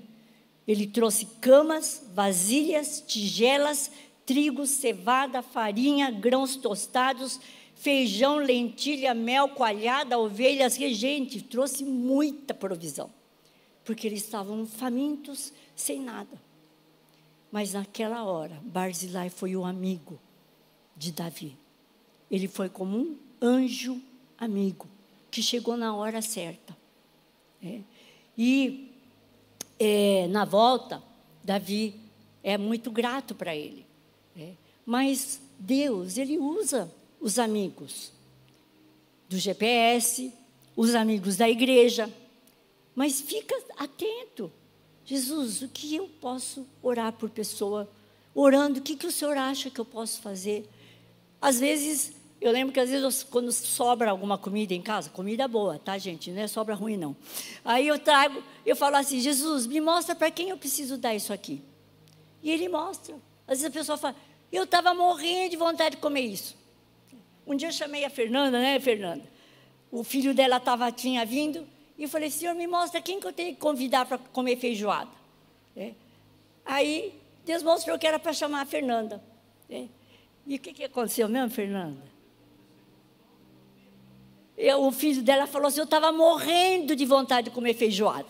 ele 0.65 0.87
trouxe 0.87 1.25
camas, 1.41 2.07
vasilhas, 2.13 3.03
tigelas, 3.05 3.91
trigo, 4.25 4.65
cevada, 4.65 5.41
farinha, 5.41 6.09
grãos 6.09 6.55
tostados, 6.55 7.41
feijão, 7.75 8.37
lentilha, 8.37 9.13
mel, 9.13 9.49
coalhada, 9.49 10.17
ovelhas, 10.17 10.77
regente. 10.77 11.41
Trouxe 11.41 11.83
muita 11.83 12.53
provisão, 12.53 13.11
porque 13.83 14.07
eles 14.07 14.23
estavam 14.23 14.65
famintos, 14.65 15.51
sem 15.75 16.01
nada. 16.01 16.41
Mas 17.51 17.73
naquela 17.73 18.23
hora, 18.23 18.59
Barzilai 18.63 19.29
foi 19.29 19.55
o 19.55 19.63
amigo 19.63 20.19
de 20.95 21.11
Davi. 21.11 21.57
Ele 22.29 22.47
foi 22.47 22.69
como 22.69 22.97
um 22.97 23.17
anjo 23.41 24.01
amigo, 24.37 24.87
que 25.29 25.41
chegou 25.41 25.77
na 25.77 25.95
hora 25.95 26.21
certa. 26.21 26.75
É. 27.61 27.81
E 28.37 28.91
é, 29.79 30.27
na 30.27 30.45
volta, 30.45 31.01
Davi 31.43 31.95
é 32.43 32.57
muito 32.57 32.91
grato 32.91 33.35
para 33.35 33.55
ele. 33.55 33.85
É. 34.37 34.53
Mas 34.85 35.39
Deus, 35.59 36.17
ele 36.17 36.37
usa 36.37 36.91
os 37.19 37.39
amigos 37.39 38.11
do 39.29 39.37
GPS, 39.37 40.33
os 40.75 40.95
amigos 40.95 41.37
da 41.37 41.49
igreja. 41.49 42.11
Mas 42.95 43.21
fica 43.21 43.55
atento. 43.77 44.51
Jesus, 45.05 45.61
o 45.61 45.67
que 45.67 45.95
eu 45.95 46.09
posso 46.21 46.65
orar 46.81 47.13
por 47.13 47.29
pessoa? 47.29 47.89
Orando, 48.33 48.79
o 48.79 48.81
que, 48.81 48.95
que 48.95 49.07
o 49.07 49.11
senhor 49.11 49.37
acha 49.37 49.69
que 49.69 49.79
eu 49.79 49.85
posso 49.85 50.21
fazer? 50.21 50.67
Às 51.41 51.59
vezes 51.59 52.13
eu 52.43 52.51
lembro 52.51 52.73
que 52.73 52.79
às 52.79 52.89
vezes 52.89 53.23
quando 53.23 53.53
sobra 53.53 54.11
alguma 54.11 54.37
comida 54.37 54.73
em 54.73 54.81
casa, 54.81 55.09
comida 55.09 55.47
boa, 55.47 55.79
tá, 55.79 55.97
gente? 55.97 56.29
Não 56.29 56.41
é 56.41 56.47
sobra 56.47 56.75
ruim, 56.75 56.97
não. 56.97 57.15
Aí 57.63 57.87
eu 57.87 57.97
trago, 57.97 58.43
eu 58.65 58.75
falo 58.75 58.97
assim, 58.97 59.21
Jesus, 59.21 59.65
me 59.65 59.79
mostra 59.79 60.13
para 60.13 60.29
quem 60.29 60.49
eu 60.49 60.57
preciso 60.57 60.97
dar 60.97 61.15
isso 61.15 61.31
aqui. 61.31 61.61
E 62.41 62.51
ele 62.51 62.67
mostra. 62.67 63.15
Às 63.47 63.59
vezes 63.59 63.65
a 63.65 63.71
pessoa 63.71 63.97
fala, 63.97 64.15
eu 64.51 64.65
estava 64.65 64.93
morrendo 64.93 65.51
de 65.51 65.55
vontade 65.55 65.95
de 65.95 66.01
comer 66.01 66.21
isso. 66.21 66.57
Um 67.47 67.55
dia 67.55 67.69
eu 67.69 67.71
chamei 67.71 68.03
a 68.03 68.09
Fernanda, 68.09 68.59
né, 68.59 68.77
Fernanda? 68.77 69.23
O 69.89 70.03
filho 70.03 70.33
dela 70.33 70.59
tava, 70.59 70.91
tinha 70.91 71.25
vindo, 71.25 71.65
e 71.97 72.07
falei, 72.07 72.29
senhor, 72.29 72.55
me 72.55 72.67
mostra 72.67 73.01
quem 73.01 73.19
que 73.19 73.27
eu 73.27 73.33
tenho 73.33 73.53
que 73.53 73.59
convidar 73.59 74.05
para 74.05 74.17
comer 74.17 74.57
feijoada. 74.57 75.11
É. 75.75 75.93
Aí 76.65 77.13
Deus 77.45 77.61
mostrou 77.61 77.97
que 77.99 78.07
era 78.07 78.17
para 78.19 78.33
chamar 78.33 78.61
a 78.61 78.65
Fernanda. 78.65 79.23
É. 79.69 79.87
E 80.45 80.55
o 80.55 80.59
que, 80.59 80.73
que 80.73 80.83
aconteceu 80.83 81.29
mesmo, 81.29 81.49
Fernanda? 81.49 82.01
Eu, 84.57 84.83
o 84.83 84.91
filho 84.91 85.21
dela 85.23 85.47
falou 85.47 85.67
assim: 85.67 85.79
eu 85.79 85.85
estava 85.85 86.11
morrendo 86.11 86.95
de 86.95 87.05
vontade 87.05 87.49
de 87.49 87.55
comer 87.55 87.73
feijoada. 87.73 88.27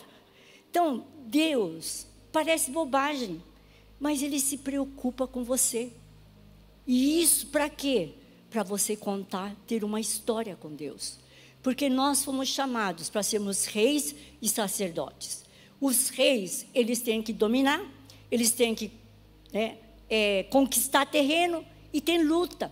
Então, 0.70 1.06
Deus, 1.26 2.08
parece 2.32 2.72
bobagem, 2.72 3.42
mas 4.00 4.22
Ele 4.22 4.40
se 4.40 4.58
preocupa 4.58 5.28
com 5.28 5.44
você. 5.44 5.92
E 6.86 7.22
isso 7.22 7.48
para 7.48 7.70
quê? 7.70 8.14
Para 8.50 8.64
você 8.64 8.96
contar, 8.96 9.56
ter 9.68 9.84
uma 9.84 10.00
história 10.00 10.56
com 10.56 10.70
Deus. 10.70 11.20
Porque 11.64 11.90
nós 11.90 12.24
fomos 12.24 12.50
chamados 12.50 13.10
para 13.10 13.24
sermos 13.24 13.66
reis 13.66 14.14
e 14.40 14.48
sacerdotes. 14.48 15.44
Os 15.82 16.10
reis, 16.10 16.68
eles 16.76 17.02
têm 17.02 17.24
que 17.24 17.34
dominar, 17.34 17.84
eles 18.30 18.52
têm 18.52 18.76
que 18.76 18.92
né, 19.52 19.78
é, 20.10 20.44
conquistar 20.44 21.08
terreno 21.08 21.66
e 21.92 22.00
tem 22.00 22.24
luta. 22.24 22.72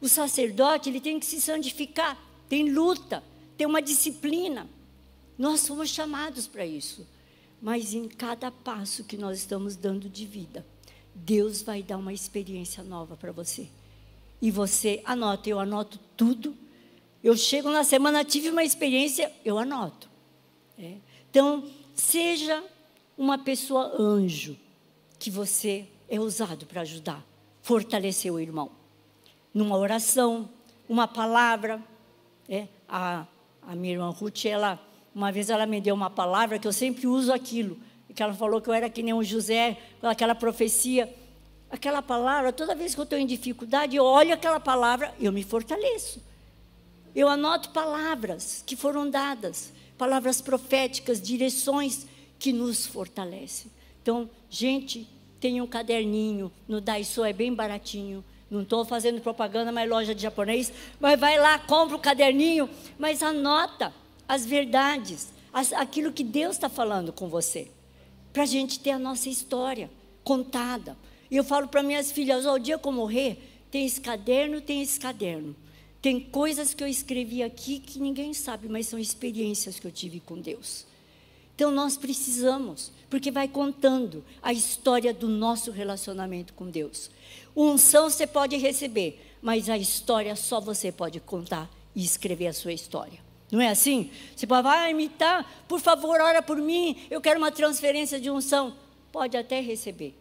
O 0.00 0.08
sacerdote, 0.08 0.88
ele 0.88 1.00
tem 1.00 1.20
que 1.20 1.26
se 1.26 1.40
santificar 1.40 2.18
tem 2.48 2.70
luta, 2.72 3.22
tem 3.56 3.66
uma 3.66 3.82
disciplina. 3.82 4.66
Nós 5.36 5.60
somos 5.60 5.90
chamados 5.90 6.46
para 6.46 6.64
isso. 6.64 7.06
Mas 7.60 7.92
em 7.92 8.08
cada 8.08 8.50
passo 8.50 9.04
que 9.04 9.16
nós 9.16 9.38
estamos 9.38 9.76
dando 9.76 10.08
de 10.08 10.24
vida, 10.24 10.64
Deus 11.14 11.60
vai 11.60 11.82
dar 11.82 11.98
uma 11.98 12.12
experiência 12.12 12.82
nova 12.82 13.16
para 13.16 13.32
você. 13.32 13.68
E 14.40 14.50
você 14.50 15.02
anota, 15.04 15.48
eu 15.48 15.58
anoto 15.58 15.98
tudo. 16.16 16.56
Eu 17.22 17.36
chego 17.36 17.70
na 17.70 17.84
semana, 17.84 18.24
tive 18.24 18.50
uma 18.50 18.62
experiência, 18.62 19.32
eu 19.44 19.58
anoto. 19.58 20.08
É. 20.78 20.94
Então, 21.30 21.64
seja 21.94 22.62
uma 23.16 23.36
pessoa 23.36 23.92
anjo, 23.98 24.56
que 25.18 25.30
você 25.30 25.86
é 26.08 26.20
usado 26.20 26.64
para 26.64 26.82
ajudar, 26.82 27.24
fortalecer 27.60 28.32
o 28.32 28.38
irmão. 28.38 28.70
Numa 29.52 29.76
oração, 29.76 30.48
uma 30.88 31.08
palavra, 31.08 31.82
é, 32.48 32.68
a, 32.88 33.26
a 33.62 33.74
minha 33.74 33.94
irmã 33.94 34.10
Ruth, 34.10 34.46
ela 34.46 34.80
Uma 35.14 35.32
vez 35.32 35.50
ela 35.50 35.66
me 35.66 35.80
deu 35.80 35.94
uma 35.94 36.08
palavra 36.08 36.58
que 36.60 36.68
eu 36.68 36.72
sempre 36.72 37.06
uso 37.08 37.32
aquilo, 37.32 37.76
que 38.14 38.22
ela 38.22 38.32
falou 38.32 38.60
que 38.60 38.68
eu 38.68 38.72
era 38.72 38.88
que 38.88 39.02
nem 39.02 39.12
um 39.12 39.22
José, 39.22 39.76
com 40.00 40.06
aquela 40.06 40.34
profecia. 40.34 41.12
Aquela 41.70 42.00
palavra, 42.00 42.52
toda 42.52 42.74
vez 42.74 42.94
que 42.94 43.00
eu 43.00 43.04
estou 43.04 43.18
em 43.18 43.26
dificuldade, 43.26 43.96
eu 43.96 44.04
olho 44.04 44.32
aquela 44.32 44.60
palavra 44.60 45.12
e 45.18 45.26
eu 45.26 45.32
me 45.32 45.42
fortaleço. 45.42 46.22
Eu 47.18 47.28
anoto 47.28 47.70
palavras 47.70 48.62
que 48.64 48.76
foram 48.76 49.10
dadas, 49.10 49.72
palavras 49.98 50.40
proféticas, 50.40 51.20
direções 51.20 52.06
que 52.38 52.52
nos 52.52 52.86
fortalecem. 52.86 53.72
Então, 54.00 54.30
gente, 54.48 55.04
tem 55.40 55.60
um 55.60 55.66
caderninho 55.66 56.52
no 56.68 56.80
Daiso, 56.80 57.24
é 57.24 57.32
bem 57.32 57.52
baratinho. 57.52 58.24
Não 58.48 58.62
estou 58.62 58.84
fazendo 58.84 59.20
propaganda, 59.20 59.72
mas 59.72 59.90
loja 59.90 60.14
de 60.14 60.22
japonês. 60.22 60.72
Mas 61.00 61.18
vai 61.18 61.40
lá, 61.40 61.58
compra 61.58 61.96
o 61.96 61.98
caderninho, 61.98 62.70
mas 62.96 63.20
anota 63.20 63.92
as 64.28 64.46
verdades, 64.46 65.32
as, 65.52 65.72
aquilo 65.72 66.12
que 66.12 66.22
Deus 66.22 66.54
está 66.54 66.68
falando 66.68 67.12
com 67.12 67.28
você. 67.28 67.68
Para 68.32 68.44
a 68.44 68.46
gente 68.46 68.78
ter 68.78 68.92
a 68.92 68.98
nossa 68.98 69.28
história 69.28 69.90
contada. 70.22 70.96
E 71.28 71.36
eu 71.36 71.42
falo 71.42 71.66
para 71.66 71.82
minhas 71.82 72.12
filhas: 72.12 72.46
oh, 72.46 72.52
o 72.52 72.58
dia 72.60 72.78
que 72.78 72.86
eu 72.86 72.92
morrer, 72.92 73.64
tem 73.72 73.84
esse 73.84 74.00
caderno, 74.00 74.60
tem 74.60 74.82
esse 74.82 75.00
caderno. 75.00 75.56
Tem 76.08 76.18
coisas 76.18 76.72
que 76.72 76.82
eu 76.82 76.88
escrevi 76.88 77.42
aqui 77.42 77.78
que 77.78 77.98
ninguém 77.98 78.32
sabe, 78.32 78.66
mas 78.66 78.86
são 78.86 78.98
experiências 78.98 79.78
que 79.78 79.86
eu 79.86 79.92
tive 79.92 80.20
com 80.20 80.40
Deus. 80.40 80.86
Então 81.54 81.70
nós 81.70 81.98
precisamos, 81.98 82.90
porque 83.10 83.30
vai 83.30 83.46
contando 83.46 84.24
a 84.40 84.50
história 84.50 85.12
do 85.12 85.28
nosso 85.28 85.70
relacionamento 85.70 86.54
com 86.54 86.70
Deus. 86.70 87.10
Unção 87.54 88.08
você 88.08 88.26
pode 88.26 88.56
receber, 88.56 89.22
mas 89.42 89.68
a 89.68 89.76
história 89.76 90.34
só 90.34 90.58
você 90.62 90.90
pode 90.90 91.20
contar 91.20 91.70
e 91.94 92.02
escrever 92.02 92.46
a 92.46 92.54
sua 92.54 92.72
história. 92.72 93.20
Não 93.52 93.60
é 93.60 93.68
assim? 93.68 94.10
Você 94.34 94.46
pode, 94.46 94.62
vai 94.62 94.90
imitar, 94.92 95.66
por 95.68 95.78
favor, 95.78 96.22
ora 96.22 96.40
por 96.40 96.56
mim, 96.56 96.96
eu 97.10 97.20
quero 97.20 97.38
uma 97.38 97.52
transferência 97.52 98.18
de 98.18 98.30
unção. 98.30 98.74
Pode 99.12 99.36
até 99.36 99.60
receber, 99.60 100.18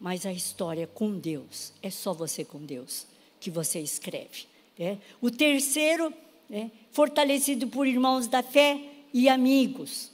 mas 0.00 0.26
a 0.26 0.32
história 0.32 0.88
com 0.88 1.16
Deus, 1.16 1.72
é 1.80 1.88
só 1.88 2.12
você 2.12 2.44
com 2.44 2.58
Deus 2.58 3.06
que 3.38 3.48
você 3.48 3.78
escreve. 3.78 4.52
É? 4.78 4.96
O 5.20 5.30
terceiro, 5.30 6.12
é, 6.50 6.68
fortalecido 6.90 7.68
por 7.68 7.86
irmãos 7.86 8.26
da 8.26 8.42
fé 8.42 8.80
e 9.12 9.28
amigos. 9.28 10.10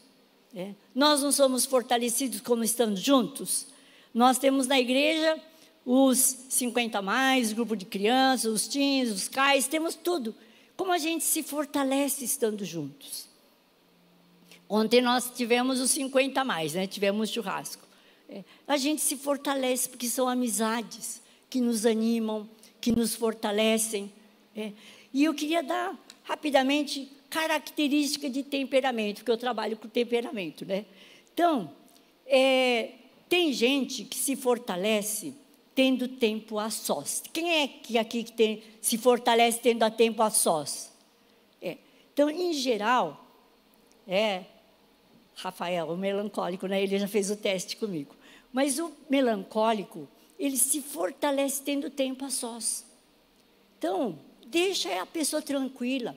É. 0.54 0.72
Nós 0.94 1.22
não 1.22 1.32
somos 1.32 1.64
fortalecidos 1.64 2.40
como 2.40 2.64
estamos 2.64 3.00
juntos. 3.00 3.66
Nós 4.12 4.38
temos 4.38 4.66
na 4.66 4.78
igreja 4.78 5.40
os 5.84 6.18
50 6.48 7.00
mais, 7.00 7.52
grupo 7.52 7.74
de 7.76 7.84
crianças, 7.84 8.52
os 8.52 8.68
teens, 8.68 9.10
os 9.10 9.28
cais, 9.28 9.66
temos 9.66 9.94
tudo. 9.94 10.34
Como 10.76 10.92
a 10.92 10.98
gente 10.98 11.24
se 11.24 11.42
fortalece 11.42 12.24
estando 12.24 12.64
juntos. 12.64 13.28
Ontem 14.68 15.00
nós 15.00 15.30
tivemos 15.34 15.80
os 15.80 15.90
50 15.90 16.44
mais, 16.44 16.74
né? 16.74 16.86
tivemos 16.86 17.30
churrasco. 17.30 17.86
É. 18.28 18.44
A 18.68 18.76
gente 18.76 19.02
se 19.02 19.16
fortalece 19.16 19.88
porque 19.88 20.08
são 20.08 20.28
amizades 20.28 21.20
que 21.48 21.60
nos 21.60 21.84
animam, 21.84 22.48
que 22.80 22.92
nos 22.92 23.14
fortalecem. 23.14 24.12
É. 24.56 24.72
E 25.12 25.24
eu 25.24 25.34
queria 25.34 25.62
dar 25.62 25.98
rapidamente 26.24 27.10
característica 27.28 28.28
de 28.28 28.42
temperamento, 28.42 29.18
porque 29.18 29.30
eu 29.30 29.38
trabalho 29.38 29.76
com 29.76 29.88
temperamento, 29.88 30.64
né? 30.64 30.84
Então, 31.32 31.72
é, 32.26 32.90
tem 33.28 33.52
gente 33.52 34.04
que 34.04 34.16
se 34.16 34.34
fortalece 34.34 35.34
tendo 35.74 36.08
tempo 36.08 36.58
a 36.58 36.68
sós. 36.68 37.22
Quem 37.32 37.62
é 37.62 37.68
que 37.68 37.96
aqui 37.96 38.24
que 38.24 38.32
tem, 38.32 38.62
se 38.80 38.98
fortalece 38.98 39.60
tendo 39.60 39.82
a 39.84 39.90
tempo 39.90 40.22
a 40.22 40.30
sós? 40.30 40.92
É. 41.62 41.78
Então, 42.12 42.28
em 42.28 42.52
geral, 42.52 43.24
é 44.06 44.44
Rafael, 45.36 45.88
o 45.88 45.96
melancólico, 45.96 46.66
né? 46.66 46.82
Ele 46.82 46.98
já 46.98 47.08
fez 47.08 47.30
o 47.30 47.36
teste 47.36 47.76
comigo. 47.76 48.14
Mas 48.52 48.78
o 48.78 48.92
melancólico, 49.08 50.08
ele 50.38 50.56
se 50.56 50.82
fortalece 50.82 51.62
tendo 51.62 51.88
tempo 51.88 52.24
a 52.24 52.30
sós. 52.30 52.84
Então, 53.78 54.18
deixa 54.50 55.00
a 55.00 55.06
pessoa 55.06 55.40
tranquila. 55.40 56.16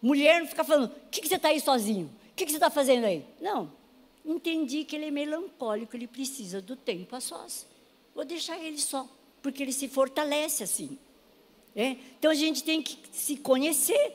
Mulher 0.00 0.40
não 0.40 0.46
fica 0.46 0.62
falando, 0.62 0.90
o 0.90 1.10
que, 1.10 1.20
que 1.20 1.28
você 1.28 1.36
está 1.36 1.48
aí 1.48 1.60
sozinho? 1.60 2.06
O 2.30 2.34
que, 2.36 2.44
que 2.44 2.52
você 2.52 2.56
está 2.56 2.70
fazendo 2.70 3.04
aí? 3.04 3.24
Não. 3.40 3.72
Entendi 4.24 4.84
que 4.84 4.94
ele 4.94 5.06
é 5.06 5.10
melancólico, 5.10 5.96
ele 5.96 6.06
precisa 6.06 6.60
do 6.60 6.76
tempo 6.76 7.16
a 7.16 7.20
sós. 7.20 7.66
Vou 8.14 8.24
deixar 8.24 8.58
ele 8.58 8.78
só, 8.78 9.08
porque 9.42 9.62
ele 9.62 9.72
se 9.72 9.88
fortalece 9.88 10.62
assim. 10.62 10.98
É? 11.74 11.96
Então 12.18 12.30
a 12.30 12.34
gente 12.34 12.62
tem 12.62 12.82
que 12.82 12.98
se 13.12 13.36
conhecer, 13.36 14.12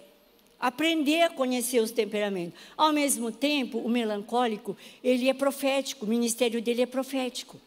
aprender 0.60 1.24
a 1.24 1.30
conhecer 1.30 1.82
os 1.82 1.92
temperamentos. 1.92 2.60
Ao 2.78 2.94
mesmo 2.94 3.32
tempo, 3.32 3.80
o 3.80 3.90
melancólico, 3.90 4.78
ele 5.04 5.30
é 5.30 5.34
profético, 5.34 6.06
o 6.06 6.10
ministério 6.10 6.62
dele 6.62 6.84
é 6.84 6.86
profético. 6.86 7.60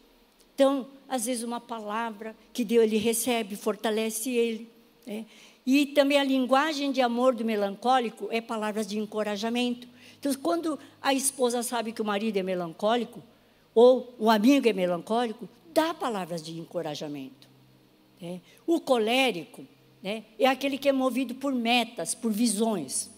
Então, 0.55 0.87
às 1.07 1.25
vezes 1.25 1.43
uma 1.43 1.59
palavra 1.59 2.35
que 2.53 2.63
Deus 2.63 2.83
ele 2.83 2.97
recebe, 2.97 3.55
fortalece 3.55 4.29
ele. 4.31 4.69
É? 5.05 5.23
E 5.67 5.85
também 5.87 6.17
a 6.17 6.23
linguagem 6.23 6.93
de 6.93 7.01
amor 7.01 7.35
do 7.35 7.43
melancólico 7.43 8.29
é 8.31 8.39
palavras 8.39 8.87
de 8.87 8.97
encorajamento. 8.97 9.85
Então, 10.17 10.33
quando 10.35 10.79
a 11.01 11.13
esposa 11.13 11.61
sabe 11.61 11.91
que 11.91 12.01
o 12.01 12.05
marido 12.05 12.37
é 12.37 12.41
melancólico, 12.41 13.21
ou 13.75 14.15
o 14.17 14.29
amigo 14.29 14.69
é 14.69 14.71
melancólico, 14.71 15.47
dá 15.73 15.93
palavras 15.93 16.41
de 16.41 16.57
encorajamento. 16.57 17.49
Né? 18.21 18.39
O 18.65 18.79
colérico 18.79 19.65
né, 20.01 20.23
é 20.39 20.47
aquele 20.47 20.77
que 20.77 20.87
é 20.87 20.93
movido 20.93 21.35
por 21.35 21.53
metas, 21.53 22.15
por 22.15 22.31
visões. 22.31 23.11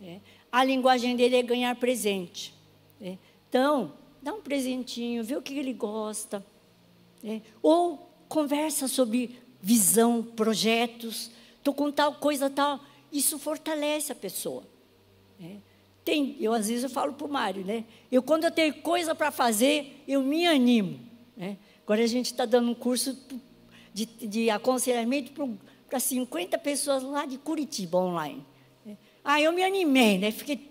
Né? 0.00 0.20
A 0.50 0.64
linguagem 0.64 1.14
dele 1.14 1.36
é 1.36 1.42
ganhar 1.42 1.72
presente. 1.76 2.52
Né? 3.00 3.16
Então, 3.48 3.92
dá 4.20 4.34
um 4.34 4.42
presentinho, 4.42 5.22
vê 5.22 5.36
o 5.36 5.42
que 5.42 5.56
ele 5.56 5.72
gosta. 5.72 6.44
Né? 7.22 7.42
Ou 7.62 8.10
conversa 8.28 8.88
sobre 8.88 9.38
visão, 9.62 10.20
projetos 10.20 11.30
estou 11.62 11.72
com 11.72 11.92
tal 11.92 12.14
coisa, 12.14 12.50
tal. 12.50 12.80
Isso 13.12 13.38
fortalece 13.38 14.10
a 14.10 14.14
pessoa. 14.14 14.64
Né? 15.38 15.58
Tem, 16.04 16.36
eu 16.40 16.52
às 16.52 16.68
vezes 16.68 16.82
eu 16.82 16.90
falo 16.90 17.12
para 17.12 17.26
o 17.26 17.30
Mário, 17.30 17.64
né? 17.64 17.84
Eu 18.10 18.22
quando 18.22 18.44
eu 18.44 18.50
tenho 18.50 18.74
coisa 18.82 19.14
para 19.14 19.30
fazer, 19.30 20.02
eu 20.08 20.20
me 20.22 20.46
animo. 20.46 20.98
Né? 21.36 21.56
Agora 21.84 22.02
a 22.02 22.06
gente 22.06 22.26
está 22.26 22.44
dando 22.44 22.70
um 22.70 22.74
curso 22.74 23.16
de, 23.94 24.06
de 24.06 24.50
aconselhamento 24.50 25.32
para 25.88 26.00
50 26.00 26.58
pessoas 26.58 27.04
lá 27.04 27.24
de 27.24 27.38
Curitiba 27.38 27.98
online. 27.98 28.44
Né? 28.84 28.96
Ah, 29.22 29.40
eu 29.40 29.52
me 29.52 29.62
animei, 29.62 30.18
né? 30.18 30.32
Fiquei. 30.32 30.68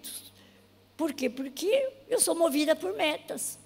Por 0.98 1.14
quê? 1.14 1.30
Porque 1.30 1.90
eu 2.10 2.20
sou 2.20 2.36
movida 2.36 2.76
por 2.76 2.94
metas. 2.94 3.58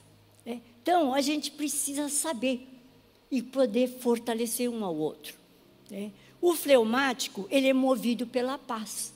Né? 0.46 0.62
Então 0.82 1.16
a 1.16 1.22
gente 1.22 1.50
precisa 1.50 2.08
saber 2.10 2.68
e 3.32 3.42
poder 3.42 3.88
fortalecer 3.88 4.70
um 4.70 4.86
ao 4.86 4.96
outro. 4.96 5.36
Né? 5.90 6.12
O 6.46 6.54
fleumático, 6.54 7.48
ele 7.50 7.68
é 7.68 7.74
movido 7.74 8.28
pela 8.28 8.56
paz. 8.56 9.12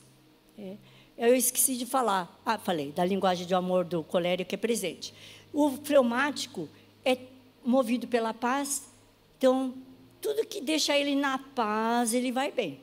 É. 0.58 0.78
Eu 1.16 1.36
esqueci 1.36 1.78
de 1.78 1.86
falar, 1.86 2.42
ah, 2.44 2.58
falei, 2.58 2.92
da 2.92 3.06
linguagem 3.06 3.46
de 3.46 3.54
amor 3.54 3.86
do 3.86 4.02
colérico 4.02 4.50
que 4.50 4.56
é 4.56 4.58
presente. 4.58 5.14
O 5.54 5.70
fleumático 5.70 6.68
é 7.06 7.20
movido 7.64 8.08
pela 8.08 8.34
paz, 8.34 8.90
então, 9.38 9.76
tudo 10.20 10.44
que 10.44 10.60
deixa 10.60 10.98
ele 10.98 11.14
na 11.14 11.38
paz, 11.38 12.16
ele 12.16 12.32
vai 12.32 12.52
bem. 12.52 12.80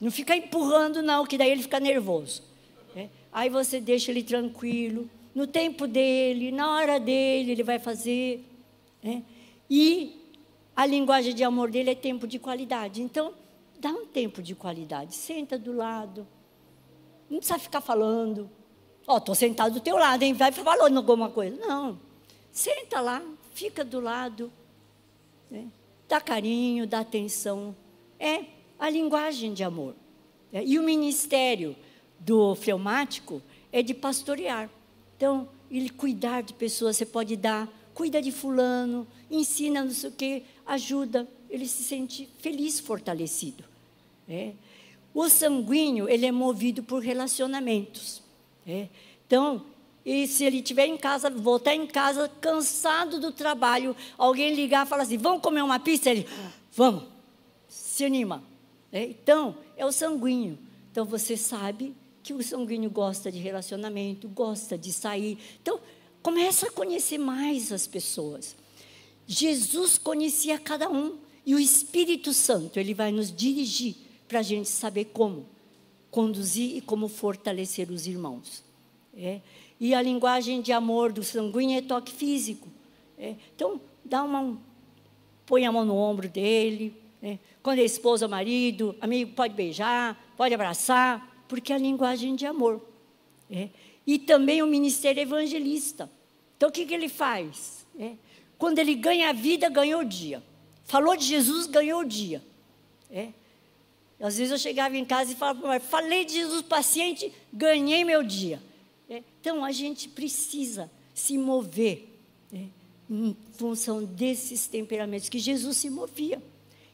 Não 0.00 0.10
fica 0.10 0.34
empurrando, 0.34 1.00
não, 1.00 1.24
que 1.24 1.38
daí 1.38 1.52
ele 1.52 1.62
fica 1.62 1.78
nervoso. 1.78 2.42
É. 2.96 3.08
Aí 3.32 3.48
você 3.48 3.80
deixa 3.80 4.10
ele 4.10 4.24
tranquilo, 4.24 5.08
no 5.32 5.46
tempo 5.46 5.86
dele, 5.86 6.50
na 6.50 6.68
hora 6.74 6.98
dele, 6.98 7.52
ele 7.52 7.62
vai 7.62 7.78
fazer. 7.78 8.44
É. 9.04 9.22
E 9.70 10.20
a 10.74 10.86
linguagem 10.86 11.34
de 11.34 11.44
amor 11.44 11.70
dele 11.70 11.90
é 11.90 11.94
tempo 11.94 12.26
de 12.26 12.38
qualidade. 12.38 13.02
Então, 13.02 13.34
dá 13.78 13.90
um 13.90 14.06
tempo 14.06 14.42
de 14.42 14.54
qualidade. 14.54 15.14
Senta 15.14 15.58
do 15.58 15.72
lado. 15.72 16.26
Não 17.28 17.38
precisa 17.38 17.58
ficar 17.58 17.80
falando. 17.80 18.50
Ó, 19.06 19.14
oh, 19.14 19.18
estou 19.18 19.34
sentado 19.34 19.74
do 19.74 19.80
teu 19.80 19.96
lado, 19.96 20.22
hein? 20.22 20.32
Vai 20.32 20.52
falando 20.52 20.96
alguma 20.96 21.30
coisa. 21.30 21.56
Não. 21.56 21.98
Senta 22.52 23.00
lá, 23.00 23.22
fica 23.52 23.84
do 23.84 24.00
lado. 24.00 24.52
Né? 25.50 25.68
Dá 26.08 26.20
carinho, 26.20 26.86
dá 26.86 27.00
atenção. 27.00 27.74
É 28.18 28.44
a 28.78 28.90
linguagem 28.90 29.52
de 29.52 29.62
amor. 29.62 29.94
É. 30.52 30.64
E 30.64 30.78
o 30.78 30.82
ministério 30.82 31.76
do 32.18 32.54
fleumático 32.54 33.40
é 33.72 33.82
de 33.82 33.94
pastorear. 33.94 34.68
Então, 35.16 35.48
ele 35.70 35.90
cuidar 35.90 36.42
de 36.42 36.52
pessoas, 36.54 36.96
você 36.96 37.06
pode 37.06 37.36
dar, 37.36 37.68
cuida 37.94 38.20
de 38.20 38.32
fulano, 38.32 39.06
ensina 39.30 39.84
não 39.84 39.90
sei 39.90 40.10
o 40.10 40.12
quê, 40.12 40.42
ajuda, 40.70 41.28
ele 41.48 41.66
se 41.66 41.82
sente 41.82 42.28
feliz, 42.38 42.78
fortalecido. 42.78 43.64
É. 44.28 44.52
O 45.12 45.28
sanguíneo, 45.28 46.08
ele 46.08 46.26
é 46.26 46.32
movido 46.32 46.82
por 46.82 47.02
relacionamentos. 47.02 48.22
É. 48.66 48.88
Então, 49.26 49.66
e 50.04 50.28
se 50.28 50.44
ele 50.44 50.58
estiver 50.58 50.86
em 50.86 50.96
casa, 50.96 51.28
voltar 51.28 51.74
em 51.74 51.86
casa 51.86 52.28
cansado 52.40 53.18
do 53.18 53.32
trabalho, 53.32 53.96
alguém 54.16 54.54
ligar 54.54 54.86
e 54.86 54.88
falar 54.88 55.02
assim, 55.02 55.18
vamos 55.18 55.42
comer 55.42 55.62
uma 55.62 55.80
pizza? 55.80 56.10
Ele, 56.10 56.26
vamos, 56.72 57.04
se 57.68 58.04
anima. 58.04 58.42
É. 58.92 59.02
Então, 59.02 59.56
é 59.76 59.84
o 59.84 59.90
sanguíneo. 59.90 60.56
Então, 60.92 61.04
você 61.04 61.36
sabe 61.36 61.94
que 62.22 62.32
o 62.32 62.42
sanguíneo 62.42 62.90
gosta 62.90 63.30
de 63.32 63.38
relacionamento, 63.38 64.28
gosta 64.28 64.78
de 64.78 64.92
sair. 64.92 65.36
Então, 65.60 65.80
começa 66.22 66.68
a 66.68 66.70
conhecer 66.70 67.18
mais 67.18 67.72
as 67.72 67.88
pessoas. 67.88 68.54
Jesus 69.32 69.96
conhecia 69.96 70.58
cada 70.58 70.90
um 70.90 71.16
e 71.46 71.54
o 71.54 71.60
Espírito 71.60 72.34
Santo, 72.34 72.80
ele 72.80 72.92
vai 72.92 73.12
nos 73.12 73.32
dirigir 73.32 73.94
para 74.26 74.40
a 74.40 74.42
gente 74.42 74.68
saber 74.68 75.04
como 75.12 75.46
conduzir 76.10 76.76
e 76.76 76.80
como 76.80 77.06
fortalecer 77.06 77.92
os 77.92 78.08
irmãos. 78.08 78.64
É. 79.16 79.40
E 79.78 79.94
a 79.94 80.02
linguagem 80.02 80.60
de 80.60 80.72
amor 80.72 81.12
do 81.12 81.22
sanguíneo 81.22 81.78
é 81.78 81.80
toque 81.80 82.12
físico. 82.12 82.66
É. 83.16 83.36
Então, 83.54 83.80
dá 84.04 84.24
uma, 84.24 84.58
põe 85.46 85.64
a 85.64 85.70
mão 85.70 85.84
no 85.84 85.94
ombro 85.94 86.28
dele. 86.28 86.92
É. 87.22 87.38
Quando 87.62 87.78
é 87.78 87.84
esposa 87.84 88.26
marido, 88.26 88.96
amigo 89.00 89.32
pode 89.34 89.54
beijar, 89.54 90.20
pode 90.36 90.52
abraçar, 90.52 91.44
porque 91.46 91.72
é 91.72 91.76
a 91.76 91.78
linguagem 91.78 92.34
de 92.34 92.46
amor. 92.46 92.84
É. 93.48 93.68
E 94.04 94.18
também 94.18 94.60
o 94.60 94.66
ministério 94.66 95.22
evangelista. 95.22 96.10
Então, 96.56 96.68
o 96.68 96.72
que, 96.72 96.84
que 96.84 96.94
ele 96.94 97.08
faz? 97.08 97.86
Quando 98.60 98.78
ele 98.78 98.94
ganha 98.94 99.30
a 99.30 99.32
vida, 99.32 99.70
ganhou 99.70 100.02
o 100.02 100.04
dia. 100.04 100.42
Falou 100.84 101.16
de 101.16 101.24
Jesus, 101.24 101.66
ganhou 101.66 102.02
o 102.02 102.04
dia. 102.04 102.42
É. 103.10 103.30
Às 104.20 104.36
vezes 104.36 104.52
eu 104.52 104.58
chegava 104.58 104.98
em 104.98 105.04
casa 105.04 105.32
e 105.32 105.34
falava, 105.34 105.80
falei 105.80 106.26
de 106.26 106.34
Jesus 106.34 106.60
paciente, 106.60 107.32
ganhei 107.50 108.04
meu 108.04 108.22
dia. 108.22 108.62
É, 109.08 109.22
então 109.40 109.64
a 109.64 109.72
gente 109.72 110.10
precisa 110.10 110.90
se 111.14 111.38
mover 111.38 112.06
é, 112.52 112.64
em 113.08 113.34
função 113.52 114.04
desses 114.04 114.66
temperamentos 114.66 115.30
que 115.30 115.38
Jesus 115.38 115.78
se 115.78 115.88
movia. 115.88 116.40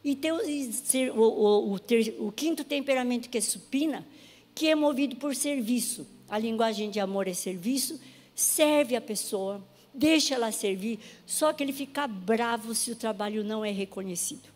E 0.04 0.14
tem 0.14 0.30
o, 0.30 1.20
o, 1.20 1.72
o, 1.72 1.78
ter, 1.80 2.14
o 2.20 2.30
quinto 2.30 2.62
temperamento, 2.62 3.28
que 3.28 3.38
é 3.38 3.40
supina, 3.40 4.06
que 4.54 4.68
é 4.68 4.76
movido 4.76 5.16
por 5.16 5.34
serviço. 5.34 6.06
A 6.28 6.38
linguagem 6.38 6.90
de 6.90 7.00
amor 7.00 7.26
é 7.26 7.34
serviço, 7.34 8.00
serve 8.36 8.94
a 8.94 9.00
pessoa, 9.00 9.60
deixa 9.96 10.34
ela 10.34 10.52
servir, 10.52 10.98
só 11.24 11.52
que 11.52 11.62
ele 11.62 11.72
fica 11.72 12.06
bravo 12.06 12.74
se 12.74 12.92
o 12.92 12.96
trabalho 12.96 13.42
não 13.42 13.64
é 13.64 13.70
reconhecido. 13.70 14.48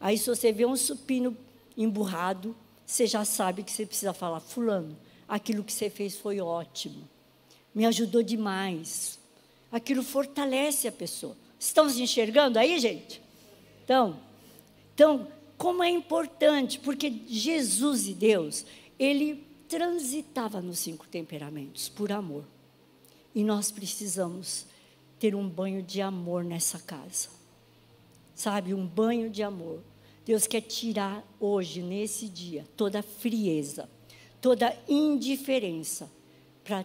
Aí, 0.00 0.18
se 0.18 0.28
você 0.28 0.52
vê 0.52 0.66
um 0.66 0.76
supino 0.76 1.36
emburrado, 1.76 2.54
você 2.84 3.06
já 3.06 3.24
sabe 3.24 3.62
que 3.62 3.72
você 3.72 3.86
precisa 3.86 4.12
falar: 4.12 4.40
Fulano, 4.40 4.96
aquilo 5.28 5.64
que 5.64 5.72
você 5.72 5.88
fez 5.88 6.16
foi 6.16 6.40
ótimo, 6.40 7.08
me 7.74 7.86
ajudou 7.86 8.22
demais. 8.22 9.18
Aquilo 9.72 10.02
fortalece 10.02 10.86
a 10.86 10.92
pessoa. 10.92 11.36
Estamos 11.58 11.98
enxergando 11.98 12.58
aí, 12.58 12.78
gente? 12.78 13.20
Então, 13.84 14.20
então, 14.94 15.26
como 15.56 15.82
é 15.82 15.90
importante, 15.90 16.78
porque 16.78 17.22
Jesus 17.26 18.06
e 18.06 18.14
Deus, 18.14 18.64
ele 18.98 19.44
transitava 19.68 20.60
nos 20.60 20.78
cinco 20.78 21.06
temperamentos 21.08 21.88
por 21.88 22.12
amor. 22.12 22.44
E 23.34 23.42
nós 23.42 23.70
precisamos 23.70 24.66
ter 25.18 25.34
um 25.34 25.48
banho 25.48 25.82
de 25.82 26.00
amor 26.00 26.44
nessa 26.44 26.78
casa. 26.78 27.28
Sabe, 28.34 28.74
um 28.74 28.86
banho 28.86 29.30
de 29.30 29.42
amor. 29.42 29.80
Deus 30.24 30.46
quer 30.46 30.62
tirar 30.62 31.22
hoje, 31.38 31.82
nesse 31.82 32.28
dia, 32.28 32.66
toda 32.76 33.02
frieza, 33.02 33.88
toda 34.40 34.76
indiferença, 34.88 36.10
para 36.62 36.84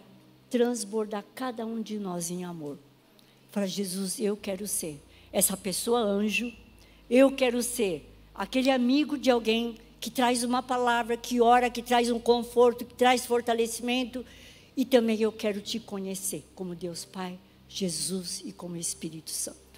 transbordar 0.50 1.24
cada 1.34 1.64
um 1.64 1.80
de 1.80 1.98
nós 1.98 2.30
em 2.30 2.44
amor. 2.44 2.78
Para 3.50 3.66
Jesus, 3.66 4.20
eu 4.20 4.36
quero 4.36 4.66
ser 4.66 5.00
essa 5.32 5.56
pessoa 5.56 6.00
anjo, 6.00 6.52
eu 7.08 7.32
quero 7.32 7.62
ser 7.62 8.10
aquele 8.34 8.70
amigo 8.70 9.16
de 9.16 9.30
alguém 9.30 9.76
que 10.00 10.10
traz 10.10 10.42
uma 10.44 10.62
palavra, 10.62 11.16
que 11.16 11.40
ora, 11.40 11.70
que 11.70 11.82
traz 11.82 12.10
um 12.10 12.18
conforto, 12.18 12.84
que 12.84 12.94
traz 12.94 13.26
fortalecimento, 13.26 14.24
e 14.80 14.84
também 14.86 15.20
eu 15.20 15.30
quero 15.30 15.60
te 15.60 15.78
conhecer 15.78 16.42
como 16.54 16.74
Deus 16.74 17.04
Pai, 17.04 17.38
Jesus 17.68 18.40
e 18.46 18.50
como 18.50 18.78
Espírito 18.78 19.28
Santo. 19.28 19.69